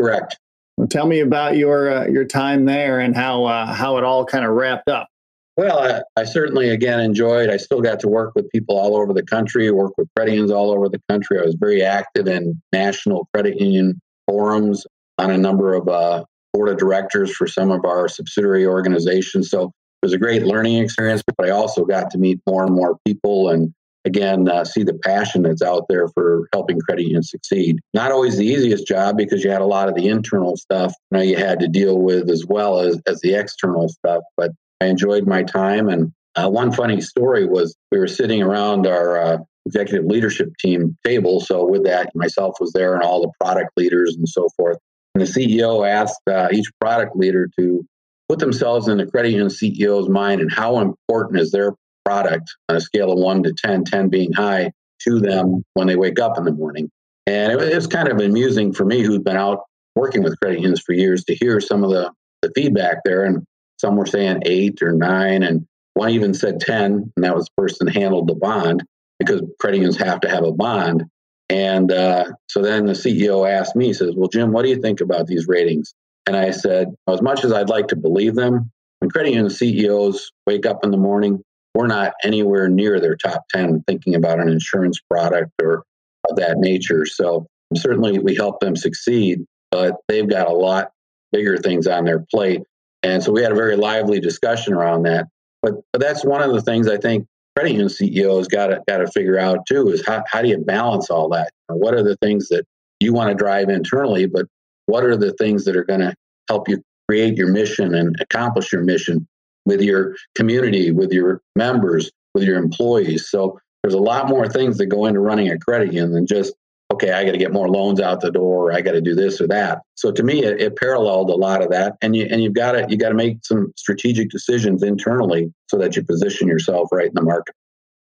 Correct. 0.00 0.38
Well, 0.76 0.86
tell 0.86 1.06
me 1.06 1.20
about 1.20 1.56
your 1.56 1.90
uh, 1.90 2.06
your 2.06 2.24
time 2.24 2.66
there 2.66 3.00
and 3.00 3.16
how 3.16 3.44
uh, 3.44 3.66
how 3.66 3.98
it 3.98 4.04
all 4.04 4.24
kind 4.24 4.44
of 4.44 4.52
wrapped 4.52 4.88
up. 4.88 5.08
Well, 5.56 5.78
I, 5.78 6.20
I, 6.20 6.24
certainly 6.24 6.68
again 6.68 7.00
enjoyed. 7.00 7.48
I 7.48 7.56
still 7.56 7.80
got 7.80 7.98
to 8.00 8.08
work 8.08 8.34
with 8.34 8.48
people 8.50 8.78
all 8.78 8.94
over 8.94 9.14
the 9.14 9.22
country, 9.22 9.70
work 9.70 9.92
with 9.96 10.08
credit 10.14 10.32
unions 10.32 10.52
all 10.52 10.70
over 10.70 10.90
the 10.90 11.00
country. 11.08 11.40
I 11.40 11.46
was 11.46 11.54
very 11.54 11.82
active 11.82 12.28
in 12.28 12.60
national 12.74 13.26
credit 13.32 13.58
union 13.58 13.98
forums 14.26 14.86
on 15.18 15.30
a 15.30 15.38
number 15.38 15.72
of 15.72 16.26
board 16.56 16.68
of 16.70 16.78
directors 16.78 17.34
for 17.34 17.46
some 17.46 17.70
of 17.70 17.84
our 17.84 18.08
subsidiary 18.08 18.66
organizations. 18.66 19.50
So 19.50 19.64
it 19.64 20.06
was 20.06 20.12
a 20.14 20.18
great 20.18 20.42
learning 20.42 20.78
experience, 20.78 21.22
but 21.36 21.46
I 21.46 21.50
also 21.50 21.84
got 21.84 22.10
to 22.12 22.18
meet 22.18 22.40
more 22.46 22.64
and 22.64 22.74
more 22.74 22.96
people 23.04 23.50
and 23.50 23.74
again 24.06 24.48
uh, 24.48 24.64
see 24.64 24.84
the 24.84 24.94
passion 24.94 25.42
that's 25.42 25.62
out 25.62 25.84
there 25.88 26.08
for 26.08 26.48
helping 26.52 26.78
credit 26.80 27.02
unions 27.02 27.30
succeed. 27.30 27.78
Not 27.92 28.12
always 28.12 28.38
the 28.38 28.46
easiest 28.46 28.86
job 28.86 29.16
because 29.16 29.44
you 29.44 29.50
had 29.50 29.60
a 29.60 29.66
lot 29.66 29.88
of 29.88 29.96
the 29.96 30.08
internal 30.08 30.56
stuff 30.56 30.94
you, 31.10 31.18
know, 31.18 31.24
you 31.24 31.36
had 31.36 31.60
to 31.60 31.68
deal 31.68 31.98
with 31.98 32.30
as 32.30 32.46
well 32.46 32.80
as, 32.80 33.00
as 33.06 33.20
the 33.20 33.34
external 33.34 33.88
stuff, 33.88 34.22
but 34.36 34.52
I 34.80 34.86
enjoyed 34.86 35.26
my 35.26 35.42
time. 35.42 35.88
And 35.88 36.12
uh, 36.36 36.48
one 36.48 36.72
funny 36.72 37.00
story 37.00 37.46
was 37.46 37.76
we 37.90 37.98
were 37.98 38.06
sitting 38.06 38.42
around 38.42 38.86
our 38.86 39.18
uh, 39.18 39.38
executive 39.66 40.06
leadership 40.06 40.50
team 40.58 40.96
table. 41.04 41.40
So 41.40 41.66
with 41.66 41.84
that, 41.84 42.12
myself 42.14 42.54
was 42.60 42.72
there 42.72 42.94
and 42.94 43.02
all 43.02 43.20
the 43.20 43.32
product 43.40 43.70
leaders 43.76 44.14
and 44.14 44.28
so 44.28 44.48
forth. 44.56 44.78
And 45.16 45.26
the 45.26 45.32
CEO 45.32 45.88
asked 45.88 46.20
uh, 46.30 46.48
each 46.52 46.70
product 46.78 47.16
leader 47.16 47.48
to 47.58 47.86
put 48.28 48.38
themselves 48.38 48.86
in 48.86 48.98
the 48.98 49.06
credit 49.06 49.30
union 49.30 49.48
CEO's 49.48 50.10
mind 50.10 50.42
and 50.42 50.52
how 50.52 50.80
important 50.80 51.40
is 51.40 51.50
their 51.50 51.72
product 52.04 52.54
on 52.68 52.76
a 52.76 52.82
scale 52.82 53.12
of 53.12 53.18
one 53.18 53.42
to 53.44 53.54
10, 53.54 53.84
10 53.84 54.10
being 54.10 54.34
high 54.34 54.72
to 55.04 55.18
them 55.18 55.64
when 55.72 55.86
they 55.86 55.96
wake 55.96 56.20
up 56.20 56.36
in 56.36 56.44
the 56.44 56.52
morning. 56.52 56.90
And 57.26 57.50
it 57.50 57.74
was 57.74 57.86
kind 57.86 58.08
of 58.08 58.20
amusing 58.20 58.74
for 58.74 58.84
me, 58.84 59.02
who'd 59.02 59.24
been 59.24 59.38
out 59.38 59.60
working 59.94 60.22
with 60.22 60.38
credit 60.38 60.60
unions 60.60 60.82
for 60.84 60.92
years, 60.92 61.24
to 61.24 61.34
hear 61.34 61.62
some 61.62 61.82
of 61.82 61.88
the, 61.88 62.12
the 62.42 62.52
feedback 62.54 62.98
there. 63.06 63.24
And 63.24 63.42
some 63.80 63.96
were 63.96 64.04
saying 64.04 64.42
eight 64.44 64.82
or 64.82 64.92
nine, 64.92 65.42
and 65.42 65.66
one 65.94 66.10
even 66.10 66.34
said 66.34 66.60
10, 66.60 67.10
and 67.16 67.24
that 67.24 67.34
was 67.34 67.46
the 67.46 67.62
person 67.62 67.86
handled 67.86 68.28
the 68.28 68.34
bond 68.34 68.82
because 69.18 69.40
credit 69.58 69.78
unions 69.78 69.96
have 69.96 70.20
to 70.20 70.28
have 70.28 70.44
a 70.44 70.52
bond. 70.52 71.04
And 71.48 71.92
uh, 71.92 72.32
so 72.48 72.60
then 72.60 72.86
the 72.86 72.92
CEO 72.92 73.48
asked 73.48 73.76
me, 73.76 73.86
he 73.86 73.92
says, 73.92 74.12
Well, 74.16 74.28
Jim, 74.28 74.52
what 74.52 74.62
do 74.62 74.68
you 74.68 74.80
think 74.80 75.00
about 75.00 75.26
these 75.26 75.46
ratings? 75.46 75.94
And 76.26 76.36
I 76.36 76.50
said, 76.50 76.94
As 77.08 77.22
much 77.22 77.44
as 77.44 77.52
I'd 77.52 77.68
like 77.68 77.88
to 77.88 77.96
believe 77.96 78.34
them, 78.34 78.70
when 78.98 79.10
credit 79.10 79.30
union 79.30 79.50
CEOs 79.50 80.32
wake 80.46 80.66
up 80.66 80.84
in 80.84 80.90
the 80.90 80.96
morning, 80.96 81.42
we're 81.74 81.86
not 81.86 82.14
anywhere 82.24 82.68
near 82.68 82.98
their 82.98 83.16
top 83.16 83.44
10 83.50 83.84
thinking 83.86 84.14
about 84.14 84.40
an 84.40 84.48
insurance 84.48 84.98
product 85.10 85.52
or 85.62 85.84
of 86.28 86.36
that 86.36 86.56
nature. 86.58 87.04
So 87.04 87.46
certainly 87.74 88.18
we 88.18 88.34
help 88.34 88.60
them 88.60 88.74
succeed, 88.74 89.44
but 89.70 89.96
they've 90.08 90.28
got 90.28 90.48
a 90.48 90.54
lot 90.54 90.90
bigger 91.32 91.58
things 91.58 91.86
on 91.86 92.04
their 92.04 92.20
plate. 92.20 92.62
And 93.02 93.22
so 93.22 93.30
we 93.30 93.42
had 93.42 93.52
a 93.52 93.56
very 93.56 93.76
lively 93.76 94.20
discussion 94.20 94.72
around 94.72 95.02
that. 95.02 95.26
But, 95.62 95.74
but 95.92 96.00
that's 96.00 96.24
one 96.24 96.42
of 96.42 96.52
the 96.52 96.62
things 96.62 96.88
I 96.88 96.96
think 96.96 97.26
credit 97.56 97.72
union 97.72 97.88
CEOs 97.88 98.48
got 98.48 98.66
to 98.66 98.82
got 98.86 98.98
to 98.98 99.06
figure 99.06 99.38
out 99.38 99.66
too 99.66 99.88
is 99.88 100.06
how, 100.06 100.22
how 100.28 100.42
do 100.42 100.48
you 100.48 100.58
balance 100.58 101.08
all 101.08 101.28
that? 101.30 101.50
What 101.68 101.94
are 101.94 102.02
the 102.02 102.16
things 102.16 102.48
that 102.48 102.64
you 103.00 103.12
want 103.14 103.30
to 103.30 103.34
drive 103.34 103.70
internally, 103.70 104.26
but 104.26 104.46
what 104.86 105.04
are 105.04 105.16
the 105.16 105.32
things 105.34 105.64
that 105.64 105.76
are 105.76 105.84
going 105.84 106.00
to 106.00 106.14
help 106.48 106.68
you 106.68 106.82
create 107.08 107.36
your 107.36 107.48
mission 107.48 107.94
and 107.94 108.16
accomplish 108.20 108.72
your 108.72 108.82
mission 108.82 109.26
with 109.64 109.80
your 109.80 110.16
community, 110.34 110.92
with 110.92 111.12
your 111.12 111.40
members, 111.56 112.10
with 112.34 112.44
your 112.44 112.58
employees? 112.58 113.28
So 113.30 113.58
there's 113.82 113.94
a 113.94 113.98
lot 113.98 114.28
more 114.28 114.48
things 114.48 114.76
that 114.78 114.86
go 114.86 115.06
into 115.06 115.20
running 115.20 115.48
a 115.50 115.58
credit 115.58 115.92
union 115.92 116.12
than 116.12 116.26
just 116.26 116.52
okay, 116.92 117.12
I 117.12 117.24
got 117.24 117.32
to 117.32 117.38
get 117.38 117.52
more 117.52 117.68
loans 117.68 118.00
out 118.00 118.20
the 118.20 118.30
door, 118.30 118.72
I 118.72 118.80
got 118.80 118.92
to 118.92 119.00
do 119.00 119.14
this 119.14 119.40
or 119.40 119.46
that. 119.48 119.82
So 119.94 120.12
to 120.12 120.22
me, 120.22 120.44
it, 120.44 120.60
it, 120.60 120.76
paralleled 120.76 121.30
a 121.30 121.34
lot 121.34 121.62
of 121.62 121.70
that, 121.70 121.96
and 122.00 122.14
you 122.14 122.26
and 122.30 122.42
you've 122.42 122.54
got 122.54 122.72
to 122.72 122.86
you 122.88 122.96
got 122.96 123.10
to 123.10 123.14
make 123.14 123.38
some 123.44 123.72
strategic 123.76 124.30
decisions 124.30 124.82
internally 124.82 125.52
so 125.68 125.78
that 125.78 125.96
you 125.96 126.04
position 126.04 126.48
yourself 126.48 126.88
right 126.92 127.08
in 127.08 127.14
the 127.14 127.22
market. 127.22 127.54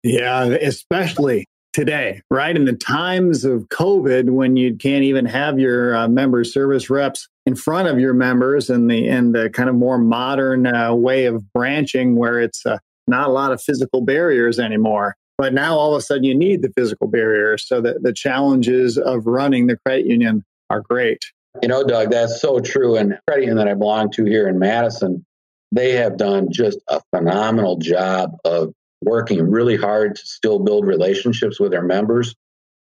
Yeah, 0.04 0.44
especially 0.44 1.46
today, 1.74 2.22
right 2.30 2.56
in 2.56 2.66
the 2.66 2.74
times 2.74 3.46
of 3.46 3.68
COVID, 3.70 4.30
when 4.30 4.58
you 4.58 4.76
can't 4.76 5.04
even 5.04 5.26
have 5.26 5.60
your 5.60 5.96
uh, 5.96 6.08
member 6.08 6.44
service 6.44 6.90
reps 6.90 7.28
in 7.46 7.56
front 7.56 7.88
of 7.88 8.00
your 8.00 8.14
members, 8.14 8.70
and 8.70 8.90
the 8.90 9.08
and 9.08 9.34
the 9.34 9.50
kind 9.50 9.70
of 9.70 9.76
more 9.76 9.98
modern 9.98 10.68
uh, 10.68 10.94
way 10.94 11.26
of 11.26 11.52
branching, 11.54 12.16
where 12.16 12.40
it's 12.40 12.66
uh, 12.66 12.78
not 13.08 13.28
a 13.28 13.32
lot 13.32 13.52
of 13.52 13.62
physical 13.62 14.02
barriers 14.02 14.60
anymore. 14.60 15.16
But 15.38 15.54
now 15.54 15.78
all 15.78 15.94
of 15.94 16.00
a 16.00 16.02
sudden 16.02 16.24
you 16.24 16.36
need 16.36 16.62
the 16.62 16.72
physical 16.76 17.08
barrier. 17.08 17.58
so 17.58 17.80
that 17.82 18.04
the 18.04 18.14
challenges 18.14 18.98
of 18.98 19.28
running 19.28 19.68
the 19.68 19.78
credit 19.78 20.06
union 20.08 20.44
are 20.70 20.82
great. 20.82 21.24
You 21.62 21.68
know, 21.68 21.84
Doug, 21.84 22.12
that's 22.12 22.42
so 22.42 22.60
true. 22.60 22.96
And 22.96 23.18
credit 23.28 23.44
union 23.44 23.58
that 23.58 23.68
I 23.68 23.74
belong 23.74 24.12
to 24.12 24.26
here 24.26 24.48
in 24.48 24.60
Madison, 24.60 25.26
they 25.72 25.94
have 25.94 26.18
done 26.18 26.52
just 26.52 26.80
a 26.88 27.02
phenomenal 27.16 27.78
job 27.78 28.36
of 28.46 28.74
working 29.02 29.42
really 29.50 29.78
hard 29.78 30.16
to 30.16 30.22
still 30.26 30.60
build 30.60 30.86
relationships 30.86 31.60
with 31.60 31.72
their 31.72 31.84
members. 31.84 32.36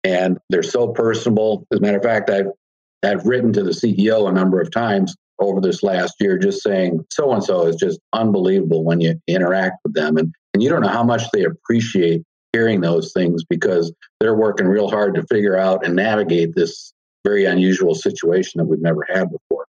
And 0.04 0.38
they're 0.50 0.62
so 0.62 0.88
personable. 0.88 1.66
As 1.72 1.78
a 1.78 1.80
matter 1.80 1.98
of 1.98 2.02
fact, 2.02 2.30
I've 2.30 2.48
I've 3.02 3.26
written 3.26 3.52
to 3.54 3.62
the 3.62 3.70
CEO 3.70 4.28
a 4.28 4.32
number 4.32 4.60
of 4.60 4.70
times 4.70 5.14
over 5.38 5.60
this 5.60 5.82
last 5.82 6.14
year, 6.20 6.38
just 6.38 6.62
saying 6.62 7.04
so 7.10 7.32
and 7.32 7.42
so 7.42 7.66
is 7.66 7.76
just 7.76 8.00
unbelievable 8.12 8.84
when 8.84 9.00
you 9.00 9.20
interact 9.26 9.78
with 9.84 9.94
them. 9.94 10.16
And, 10.16 10.32
and 10.52 10.62
you 10.62 10.68
don't 10.68 10.82
know 10.82 10.88
how 10.88 11.04
much 11.04 11.22
they 11.32 11.44
appreciate 11.44 12.22
hearing 12.54 12.80
those 12.80 13.12
things 13.12 13.42
because 13.44 13.92
they're 14.20 14.34
working 14.34 14.66
real 14.66 14.88
hard 14.88 15.16
to 15.16 15.24
figure 15.24 15.58
out 15.58 15.84
and 15.84 15.96
navigate 15.96 16.54
this 16.54 16.92
very 17.24 17.46
unusual 17.46 17.96
situation 17.96 18.58
that 18.58 18.66
we've 18.66 18.80
never 18.80 19.04
had 19.08 19.28
before. 19.30 19.66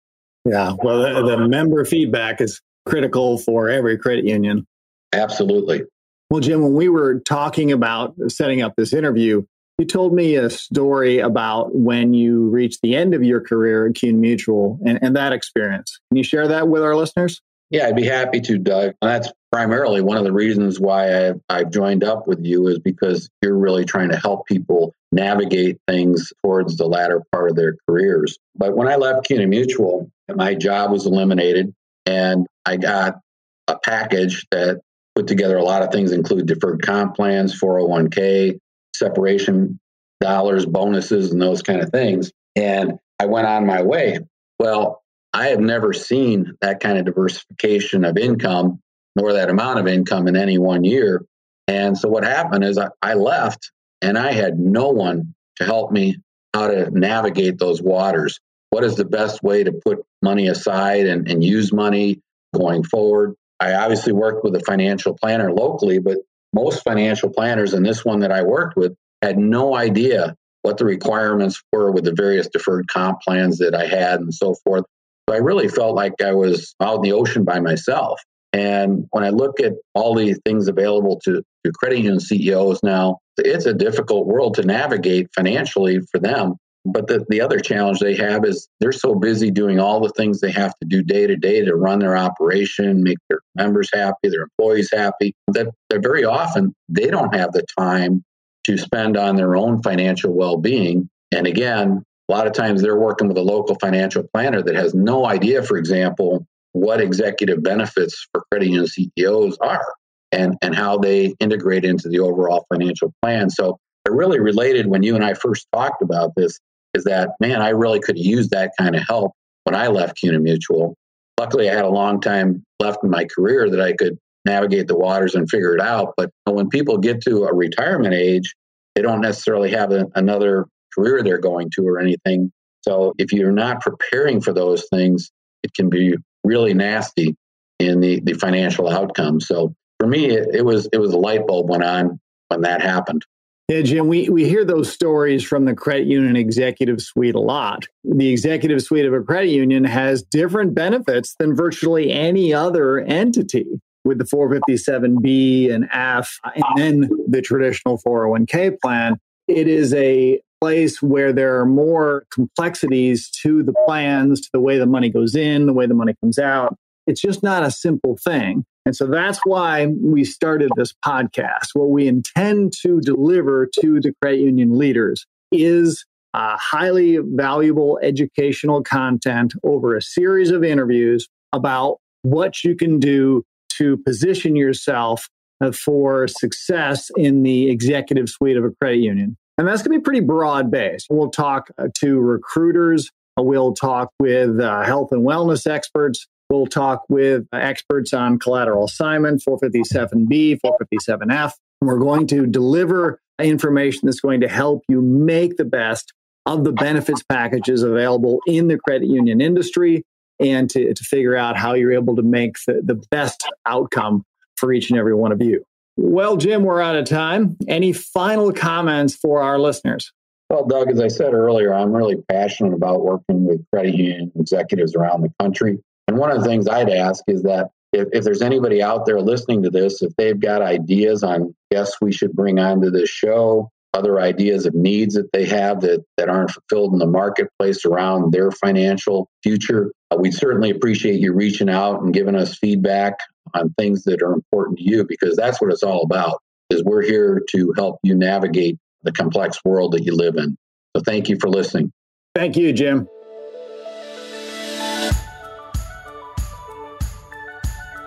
Yeah, 0.47 0.73
well, 0.83 1.03
the, 1.03 1.37
the 1.37 1.49
member 1.49 1.85
feedback 1.85 2.41
is 2.41 2.63
critical 2.87 3.37
for 3.37 3.69
every 3.69 3.99
credit 3.99 4.25
union. 4.25 4.67
Absolutely. 5.13 5.83
Well, 6.31 6.41
Jim, 6.41 6.63
when 6.63 6.73
we 6.73 6.89
were 6.89 7.21
talking 7.21 7.71
about 7.71 8.15
setting 8.29 8.63
up 8.63 8.77
this 8.77 8.95
interview, 8.95 9.43
you 9.79 9.85
told 9.85 10.15
me 10.15 10.37
a 10.37 10.49
story 10.49 11.19
about 11.19 11.75
when 11.75 12.15
you 12.15 12.49
reached 12.49 12.81
the 12.83 12.97
end 12.97 13.15
of 13.15 13.23
your 13.23 13.41
career 13.41 13.89
at 13.89 13.95
CUNA 13.95 14.19
Mutual 14.19 14.79
and, 14.87 14.99
and 15.03 15.17
that 15.17 15.33
experience. 15.33 15.99
Can 16.09 16.17
you 16.17 16.25
share 16.25 16.49
that 16.49 16.69
with 16.69 16.83
our 16.83 16.97
listeners? 16.97 17.43
Yeah, 17.71 17.87
I'd 17.87 17.97
be 17.97 18.05
happy 18.07 18.41
to, 18.41 18.59
Doug. 18.59 18.95
That's 19.01 19.31
primarily 19.53 20.01
one 20.01 20.17
of 20.17 20.25
the 20.25 20.33
reasons 20.33 20.81
why 20.81 21.29
I've, 21.29 21.41
I've 21.49 21.71
joined 21.71 22.03
up 22.03 22.27
with 22.27 22.45
you 22.45 22.67
is 22.67 22.79
because 22.81 23.29
you're 23.43 23.57
really 23.57 23.85
trying 23.85 24.11
to 24.11 24.17
help 24.17 24.47
people 24.47 24.95
navigate 25.13 25.79
things 25.89 26.33
towards 26.45 26.77
the 26.77 26.87
latter 26.87 27.23
part 27.33 27.51
of 27.51 27.57
their 27.57 27.77
careers. 27.89 28.39
But 28.57 28.77
when 28.77 28.89
I 28.89 28.97
left 28.97 29.27
CUNA 29.27 29.47
Mutual, 29.47 30.11
my 30.29 30.55
job 30.55 30.91
was 30.91 31.07
eliminated 31.07 31.73
and 32.07 32.47
I 32.65 32.77
got 32.77 33.21
a 33.69 33.79
package 33.79 34.47
that 34.51 34.81
put 35.15 35.27
together 35.27 35.57
a 35.57 35.65
lot 35.65 35.83
of 35.83 35.91
things, 35.93 36.13
include 36.13 36.47
deferred 36.47 36.83
comp 36.83 37.17
plans, 37.17 37.59
401k, 37.59 38.59
separation 38.95 39.79
dollars, 40.21 40.67
bonuses, 40.67 41.33
and 41.33 41.41
those 41.41 41.63
kind 41.63 41.81
of 41.81 41.91
things. 41.91 42.31
And 42.55 42.99
I 43.19 43.27
went 43.27 43.47
on 43.47 43.67
my 43.67 43.83
way. 43.83 44.19
Well, 44.59 45.03
I 45.33 45.49
have 45.49 45.61
never 45.61 45.93
seen 45.93 46.55
that 46.61 46.81
kind 46.81 46.99
of 46.99 47.05
diversification 47.05 48.05
of 48.05 48.17
income 48.17 48.81
nor 49.17 49.33
that 49.33 49.51
amount 49.51 49.79
of 49.79 49.87
income 49.87 50.29
in 50.29 50.37
any 50.37 50.59
one 50.59 50.85
year. 50.85 51.25
And 51.69 51.97
so 51.97 52.09
what 52.09 52.25
happened 52.25 52.65
is 52.65 52.79
I, 52.79 52.89
I 53.03 53.15
left 53.15 53.71
and 54.03 54.19
I 54.19 54.33
had 54.33 54.59
no 54.59 54.89
one 54.89 55.35
to 55.57 55.65
help 55.65 55.93
me 55.93 56.17
how 56.55 56.69
to 56.69 56.91
navigate 56.91 57.59
those 57.59 57.83
waters. 57.83 58.41
What 58.71 58.85
is 58.85 58.97
the 58.97 59.05
best 59.05 59.43
way 59.43 59.65
to 59.65 59.73
put 59.73 60.05
money 60.23 60.49
aside 60.49 61.07
and, 61.07 61.29
and 61.29 61.43
use 61.45 61.73
money 61.73 62.21
going 62.55 62.83
forward? 62.83 63.35
I 63.59 63.75
obviously 63.75 64.13
worked 64.13 64.43
with 64.43 64.55
a 64.55 64.61
financial 64.61 65.17
planner 65.21 65.53
locally, 65.53 65.99
but 65.99 66.19
most 66.53 66.83
financial 66.83 67.31
planners, 67.31 67.75
and 67.75 67.85
this 67.85 68.05
one 68.05 68.21
that 68.21 68.33
I 68.33 68.43
worked 68.43 68.77
with, 68.77 68.95
had 69.23 69.39
no 69.39 69.77
idea 69.77 70.35
what 70.63 70.79
the 70.79 70.85
requirements 70.85 71.63
were 71.73 71.91
with 71.91 72.05
the 72.05 72.13
various 72.13 72.49
deferred 72.49 72.89
comp 72.89 73.21
plans 73.23 73.59
that 73.59 73.75
I 73.75 73.87
had 73.87 74.21
and 74.21 74.33
so 74.33 74.55
forth. 74.65 74.85
So 75.31 75.37
I 75.37 75.39
really 75.39 75.69
felt 75.69 75.95
like 75.95 76.21
I 76.21 76.33
was 76.33 76.75
out 76.83 76.97
in 76.97 77.03
the 77.03 77.13
ocean 77.13 77.45
by 77.45 77.61
myself. 77.61 78.21
And 78.53 79.07
when 79.11 79.23
I 79.23 79.29
look 79.29 79.61
at 79.61 79.75
all 79.95 80.17
the 80.17 80.35
things 80.45 80.67
available 80.67 81.21
to, 81.21 81.41
to 81.65 81.73
credit 81.73 81.99
union 81.99 82.19
CEOs 82.19 82.81
now, 82.83 83.19
it's 83.39 83.65
a 83.65 83.73
difficult 83.73 84.27
world 84.27 84.55
to 84.55 84.63
navigate 84.63 85.29
financially 85.33 86.01
for 86.11 86.19
them. 86.19 86.57
But 86.85 87.07
the, 87.07 87.25
the 87.29 87.41
other 87.43 87.61
challenge 87.61 88.01
they 88.01 88.17
have 88.17 88.45
is 88.45 88.67
they're 88.81 88.91
so 88.91 89.15
busy 89.15 89.53
doing 89.53 89.79
all 89.79 90.01
the 90.01 90.13
things 90.17 90.41
they 90.41 90.51
have 90.51 90.77
to 90.81 90.89
do 90.89 91.01
day 91.01 91.29
to 91.29 91.37
day 91.37 91.65
to 91.65 91.77
run 91.77 92.01
their 92.01 92.17
operation, 92.17 93.05
make 93.05 93.19
their 93.29 93.39
members 93.55 93.89
happy, 93.93 94.31
their 94.31 94.49
employees 94.59 94.91
happy, 94.93 95.33
that, 95.53 95.69
that 95.91 96.03
very 96.03 96.25
often 96.25 96.75
they 96.89 97.07
don't 97.07 97.37
have 97.37 97.53
the 97.53 97.65
time 97.79 98.25
to 98.65 98.77
spend 98.77 99.17
on 99.17 99.37
their 99.37 99.55
own 99.55 99.81
financial 99.81 100.35
well 100.35 100.57
being. 100.57 101.09
And 101.31 101.47
again, 101.47 102.03
a 102.31 102.33
lot 102.33 102.47
of 102.47 102.53
times 102.53 102.81
they're 102.81 102.99
working 102.99 103.27
with 103.27 103.37
a 103.37 103.43
local 103.43 103.75
financial 103.81 104.23
planner 104.33 104.63
that 104.63 104.77
has 104.77 104.95
no 104.95 105.27
idea, 105.27 105.65
for 105.65 105.77
example, 105.77 106.47
what 106.73 107.01
executive 107.01 107.61
benefits 107.61 108.29
for 108.33 108.45
credit 108.51 108.69
union 108.69 108.87
CEOs 108.87 109.59
are 109.61 109.85
and, 110.31 110.57
and 110.63 110.75
how 110.75 110.97
they 110.97 111.35
integrate 111.41 111.85
into 111.85 112.09
the 112.09 112.21
overall 112.21 112.67
financial 112.73 113.13
plan. 113.21 113.51
So 113.51 113.79
I 114.07 114.13
really 114.13 114.39
related 114.39 114.87
when 114.87 115.03
you 115.03 115.17
and 115.17 115.25
I 115.25 115.35
first 115.35 115.67
talked 115.73 116.03
about 116.03 116.33
this 116.37 116.61
is 116.95 117.03
that, 117.05 117.31
man, 117.41 117.63
I 117.63 117.71
really 117.71 117.99
could 117.99 118.17
use 118.17 118.49
that 118.51 118.71
kind 118.79 118.95
of 118.95 119.03
help 119.09 119.33
when 119.65 119.75
I 119.75 119.89
left 119.89 120.17
CUNA 120.19 120.39
Mutual. 120.39 120.95
Luckily, 121.39 121.69
I 121.69 121.75
had 121.75 121.85
a 121.85 121.91
long 121.91 122.21
time 122.21 122.63
left 122.79 122.99
in 123.03 123.11
my 123.11 123.25
career 123.25 123.69
that 123.71 123.81
I 123.81 123.93
could 123.93 124.17
navigate 124.45 124.87
the 124.87 124.97
waters 124.97 125.35
and 125.35 125.51
figure 125.51 125.75
it 125.75 125.81
out. 125.81 126.15
But 126.17 126.31
when 126.45 126.69
people 126.69 126.99
get 126.99 127.23
to 127.23 127.45
a 127.45 127.53
retirement 127.53 128.15
age, 128.15 128.55
they 128.95 129.03
don't 129.03 129.21
necessarily 129.21 129.71
have 129.71 129.91
a, 129.91 130.07
another 130.15 130.67
career 130.95 131.23
they're 131.23 131.39
going 131.39 131.71
to 131.77 131.87
or 131.87 131.99
anything. 131.99 132.53
So 132.83 133.15
if 133.19 133.33
you're 133.33 133.53
not 133.53 133.81
preparing 133.81 134.41
for 134.41 134.53
those 134.53 134.87
things, 134.91 135.31
it 135.63 135.75
can 135.75 135.91
be 135.91 136.15
really 136.45 136.75
nasty 136.75 137.37
in 137.79 138.01
the, 138.01 138.21
the 138.21 138.35
financial 138.35 138.89
outcome. 138.89 139.41
So 139.41 139.75
for 139.99 140.07
me, 140.07 140.27
it, 140.27 140.55
it 140.55 140.65
was 140.65 140.89
it 140.93 140.99
was 140.99 141.13
a 141.13 141.19
light 141.19 141.47
bulb 141.47 141.69
went 141.69 141.85
on 141.85 142.19
when 142.49 142.63
that 142.63 142.81
happened. 142.81 143.25
Yeah, 143.69 143.83
Jim, 143.83 144.09
we, 144.09 144.29
we 144.29 144.49
hear 144.49 144.65
those 144.65 144.93
stories 144.93 145.45
from 145.45 145.65
the 145.65 145.77
credit 145.77 146.09
union 146.09 146.35
executive 146.35 147.01
suite 147.01 147.37
a 147.37 147.41
lot. 147.41 147.87
The 148.03 148.29
executive 148.29 148.83
suite 148.83 149.07
of 149.07 149.13
a 149.13 149.21
credit 149.21 149.51
union 149.51 149.85
has 149.85 150.25
different 150.25 150.75
benefits 150.75 151.37
than 151.39 151.55
virtually 151.55 152.11
any 152.11 152.53
other 152.53 152.99
entity 152.99 153.67
with 154.05 154.19
the 154.19 154.25
457B 154.25 155.73
and 155.73 155.89
F, 155.93 156.41
and 156.45 156.65
then 156.75 157.11
the 157.29 157.41
traditional 157.43 157.97
401k 158.05 158.81
plan. 158.81 159.21
It 159.47 159.69
is 159.69 159.95
a 159.95 160.41
place 160.61 161.01
where 161.01 161.33
there 161.33 161.59
are 161.59 161.67
more 161.67 162.25
complexities 162.31 163.31
to 163.43 163.63
the 163.63 163.75
plans, 163.87 164.41
to 164.43 164.49
the 164.53 164.61
way 164.61 164.79
the 164.79 164.87
money 164.87 165.09
goes 165.09 165.35
in, 165.35 165.67
the 165.67 165.73
way 165.73 165.87
the 165.87 165.95
money 165.95 166.15
comes 166.23 166.39
out. 166.39 166.77
It's 167.07 167.21
just 167.21 167.43
not 167.43 167.63
a 167.63 167.71
simple 167.71 168.17
thing. 168.17 168.65
And 168.87 168.95
so 168.95 169.07
that's 169.07 169.41
why 169.45 169.87
we 169.87 170.25
started 170.25 170.71
this 170.77 170.95
podcast. 171.05 171.69
What 171.75 171.91
we 171.91 172.07
intend 172.07 172.73
to 172.83 173.01
deliver 173.01 173.69
to 173.81 174.01
the 174.01 174.13
credit 174.21 174.41
union 174.41 174.79
leaders 174.79 175.27
is 175.53 176.05
highly 176.35 177.19
valuable 177.19 177.99
educational 178.03 178.83
content 178.83 179.53
over 179.65 179.97
a 179.97 180.03
series 180.03 180.51
of 180.51 180.63
interviews 180.63 181.29
about 181.53 181.99
what 182.23 182.63
you 182.63 182.77
can 182.77 183.01
do 183.01 183.43
to 183.79 183.97
position 183.99 184.55
yourself 184.55 185.29
for 185.75 186.29
success 186.29 187.11
in 187.17 187.43
the 187.43 187.71
executive 187.71 188.29
suite 188.29 188.57
of 188.57 188.65
a 188.65 188.71
credit 188.81 188.99
union. 188.99 189.37
And 189.61 189.69
that's 189.69 189.83
going 189.83 189.93
to 189.93 189.99
be 189.99 190.03
pretty 190.03 190.21
broad 190.21 190.71
based. 190.71 191.09
We'll 191.11 191.29
talk 191.29 191.71
uh, 191.77 191.89
to 191.97 192.19
recruiters, 192.19 193.11
uh, 193.39 193.43
we'll 193.43 193.75
talk 193.75 194.11
with 194.19 194.59
uh, 194.59 194.85
health 194.85 195.13
and 195.13 195.21
wellness 195.23 195.67
experts, 195.67 196.27
we'll 196.49 196.67
talk 196.67 197.05
with 197.11 197.47
experts 197.53 198.15
on 198.15 198.39
collateral 198.39 198.87
assignment, 198.87 199.43
457B, 199.47 200.61
457F. 200.65 201.53
We're 201.83 201.99
going 201.99 202.27
to 202.29 202.47
deliver 202.47 203.21
information 203.39 204.07
that's 204.07 204.21
going 204.21 204.41
to 204.41 204.49
help 204.49 204.83
you 204.89 205.03
make 205.03 205.59
the 205.59 205.67
best 205.67 206.15
of 206.47 206.65
the 206.65 206.73
benefits 206.73 207.23
packages 207.23 207.83
available 207.83 208.41
in 208.47 208.69
the 208.69 208.79
credit 208.79 209.09
union 209.09 209.43
industry 209.43 210.05
and 210.41 210.71
to, 210.71 210.95
to 210.95 211.05
figure 211.05 211.37
out 211.37 211.59
how 211.59 211.75
you're 211.75 211.93
able 211.93 212.17
to 212.17 212.23
make 212.23 212.57
the, 212.67 212.81
the 212.83 212.95
best 213.11 213.47
outcome 213.67 214.25
for 214.57 214.73
each 214.73 214.89
and 214.89 214.99
every 214.99 215.15
one 215.15 215.33
of 215.33 215.43
you. 215.43 215.63
Well, 216.03 216.39
Jim, 216.39 216.63
we're 216.63 216.81
out 216.81 216.97
of 216.97 217.05
time. 217.05 217.59
Any 217.69 217.93
final 217.93 218.55
comments 218.55 219.15
for 219.15 219.43
our 219.43 219.59
listeners? 219.59 220.11
Well, 220.49 220.67
Doug, 220.67 220.91
as 220.91 220.99
I 220.99 221.09
said 221.09 221.35
earlier, 221.35 221.75
I'm 221.75 221.93
really 221.93 222.17
passionate 222.27 222.73
about 222.73 223.05
working 223.05 223.45
with 223.45 223.63
credit 223.71 223.95
union 223.95 224.33
executives 224.35 224.97
around 224.97 225.21
the 225.21 225.33
country. 225.39 225.79
And 226.09 226.17
one 226.17 226.31
of 226.31 226.43
the 226.43 226.49
things 226.49 226.67
I'd 226.67 226.89
ask 226.89 227.23
is 227.27 227.43
that 227.43 227.69
if, 227.93 228.09
if 228.13 228.25
there's 228.25 228.41
anybody 228.41 228.83
out 228.83 229.05
there 229.05 229.21
listening 229.21 229.63
to 229.65 229.71
this, 229.71 230.01
if 230.01 230.17
they've 230.17 230.41
got 230.41 230.63
ideas 230.63 231.23
on 231.23 231.55
guests 231.71 231.99
we 232.01 232.13
should 232.13 232.33
bring 232.33 232.59
onto 232.59 232.91
this 232.91 233.11
show, 233.11 233.71
other 233.93 234.19
ideas 234.21 234.65
of 234.65 234.75
needs 234.75 235.15
that 235.17 235.31
they 235.35 235.45
have 235.45 235.83
that, 235.83 236.03
that 236.17 236.31
aren't 236.31 236.51
fulfilled 236.51 236.95
in 236.95 236.99
the 236.99 237.07
marketplace 237.07 237.85
around 237.85 238.33
their 238.33 238.51
financial 238.51 239.29
future, 239.43 239.93
uh, 240.11 240.17
we'd 240.19 240.33
certainly 240.33 240.71
appreciate 240.71 241.21
you 241.21 241.35
reaching 241.35 241.69
out 241.69 242.01
and 242.01 242.15
giving 242.15 242.37
us 242.37 242.57
feedback 242.57 243.19
on 243.55 243.73
things 243.75 244.05
that 244.05 244.23
are 244.23 244.33
important 244.33 244.79
to 244.79 244.85
you 244.85 245.05
because 245.05 245.37
that's 245.37 245.61
what 245.61 245.73
it's 245.73 245.83
all 245.83 246.03
about 246.03 246.41
is 246.71 246.83
we're 246.85 247.03
here 247.03 247.43
to 247.51 247.73
help 247.77 247.99
you 248.03 248.15
navigate 248.15 248.79
the 249.03 249.13
complex 249.13 249.59
world 249.65 249.93
that 249.93 250.03
you 250.03 250.15
live 250.15 250.37
in 250.37 250.57
so 250.97 251.03
thank 251.03 251.29
you 251.29 251.37
for 251.41 251.49
listening 251.49 251.93
thank 252.35 252.57
you 252.57 252.73
jim 252.73 253.09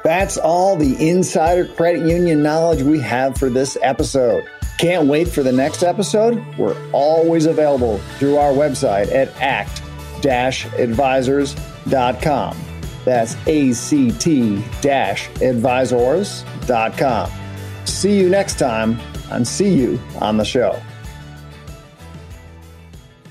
That's 0.04 0.38
all 0.38 0.76
the 0.76 1.10
insider 1.10 1.66
credit 1.66 2.06
union 2.06 2.44
knowledge 2.44 2.82
we 2.82 3.00
have 3.00 3.38
for 3.38 3.50
this 3.50 3.78
episode. 3.82 4.46
Can't 4.78 5.08
wait 5.08 5.30
for 5.30 5.44
the 5.44 5.52
next 5.54 5.82
episode? 5.82 6.44
We're 6.58 6.76
always 6.92 7.46
available 7.46 8.00
through 8.20 8.36
our 8.36 8.52
website 8.52 9.14
at 9.14 9.30
act 9.42 9.82
advisors.com. 10.26 12.58
That's 13.06 13.36
act 13.36 14.28
advisors.com. 15.42 17.32
See 17.86 18.20
you 18.20 18.30
next 18.30 18.60
time 18.60 19.00
and 19.32 19.48
see 19.48 19.74
you 19.74 20.00
on 20.22 20.38
the 20.38 20.46
show. 20.46 20.82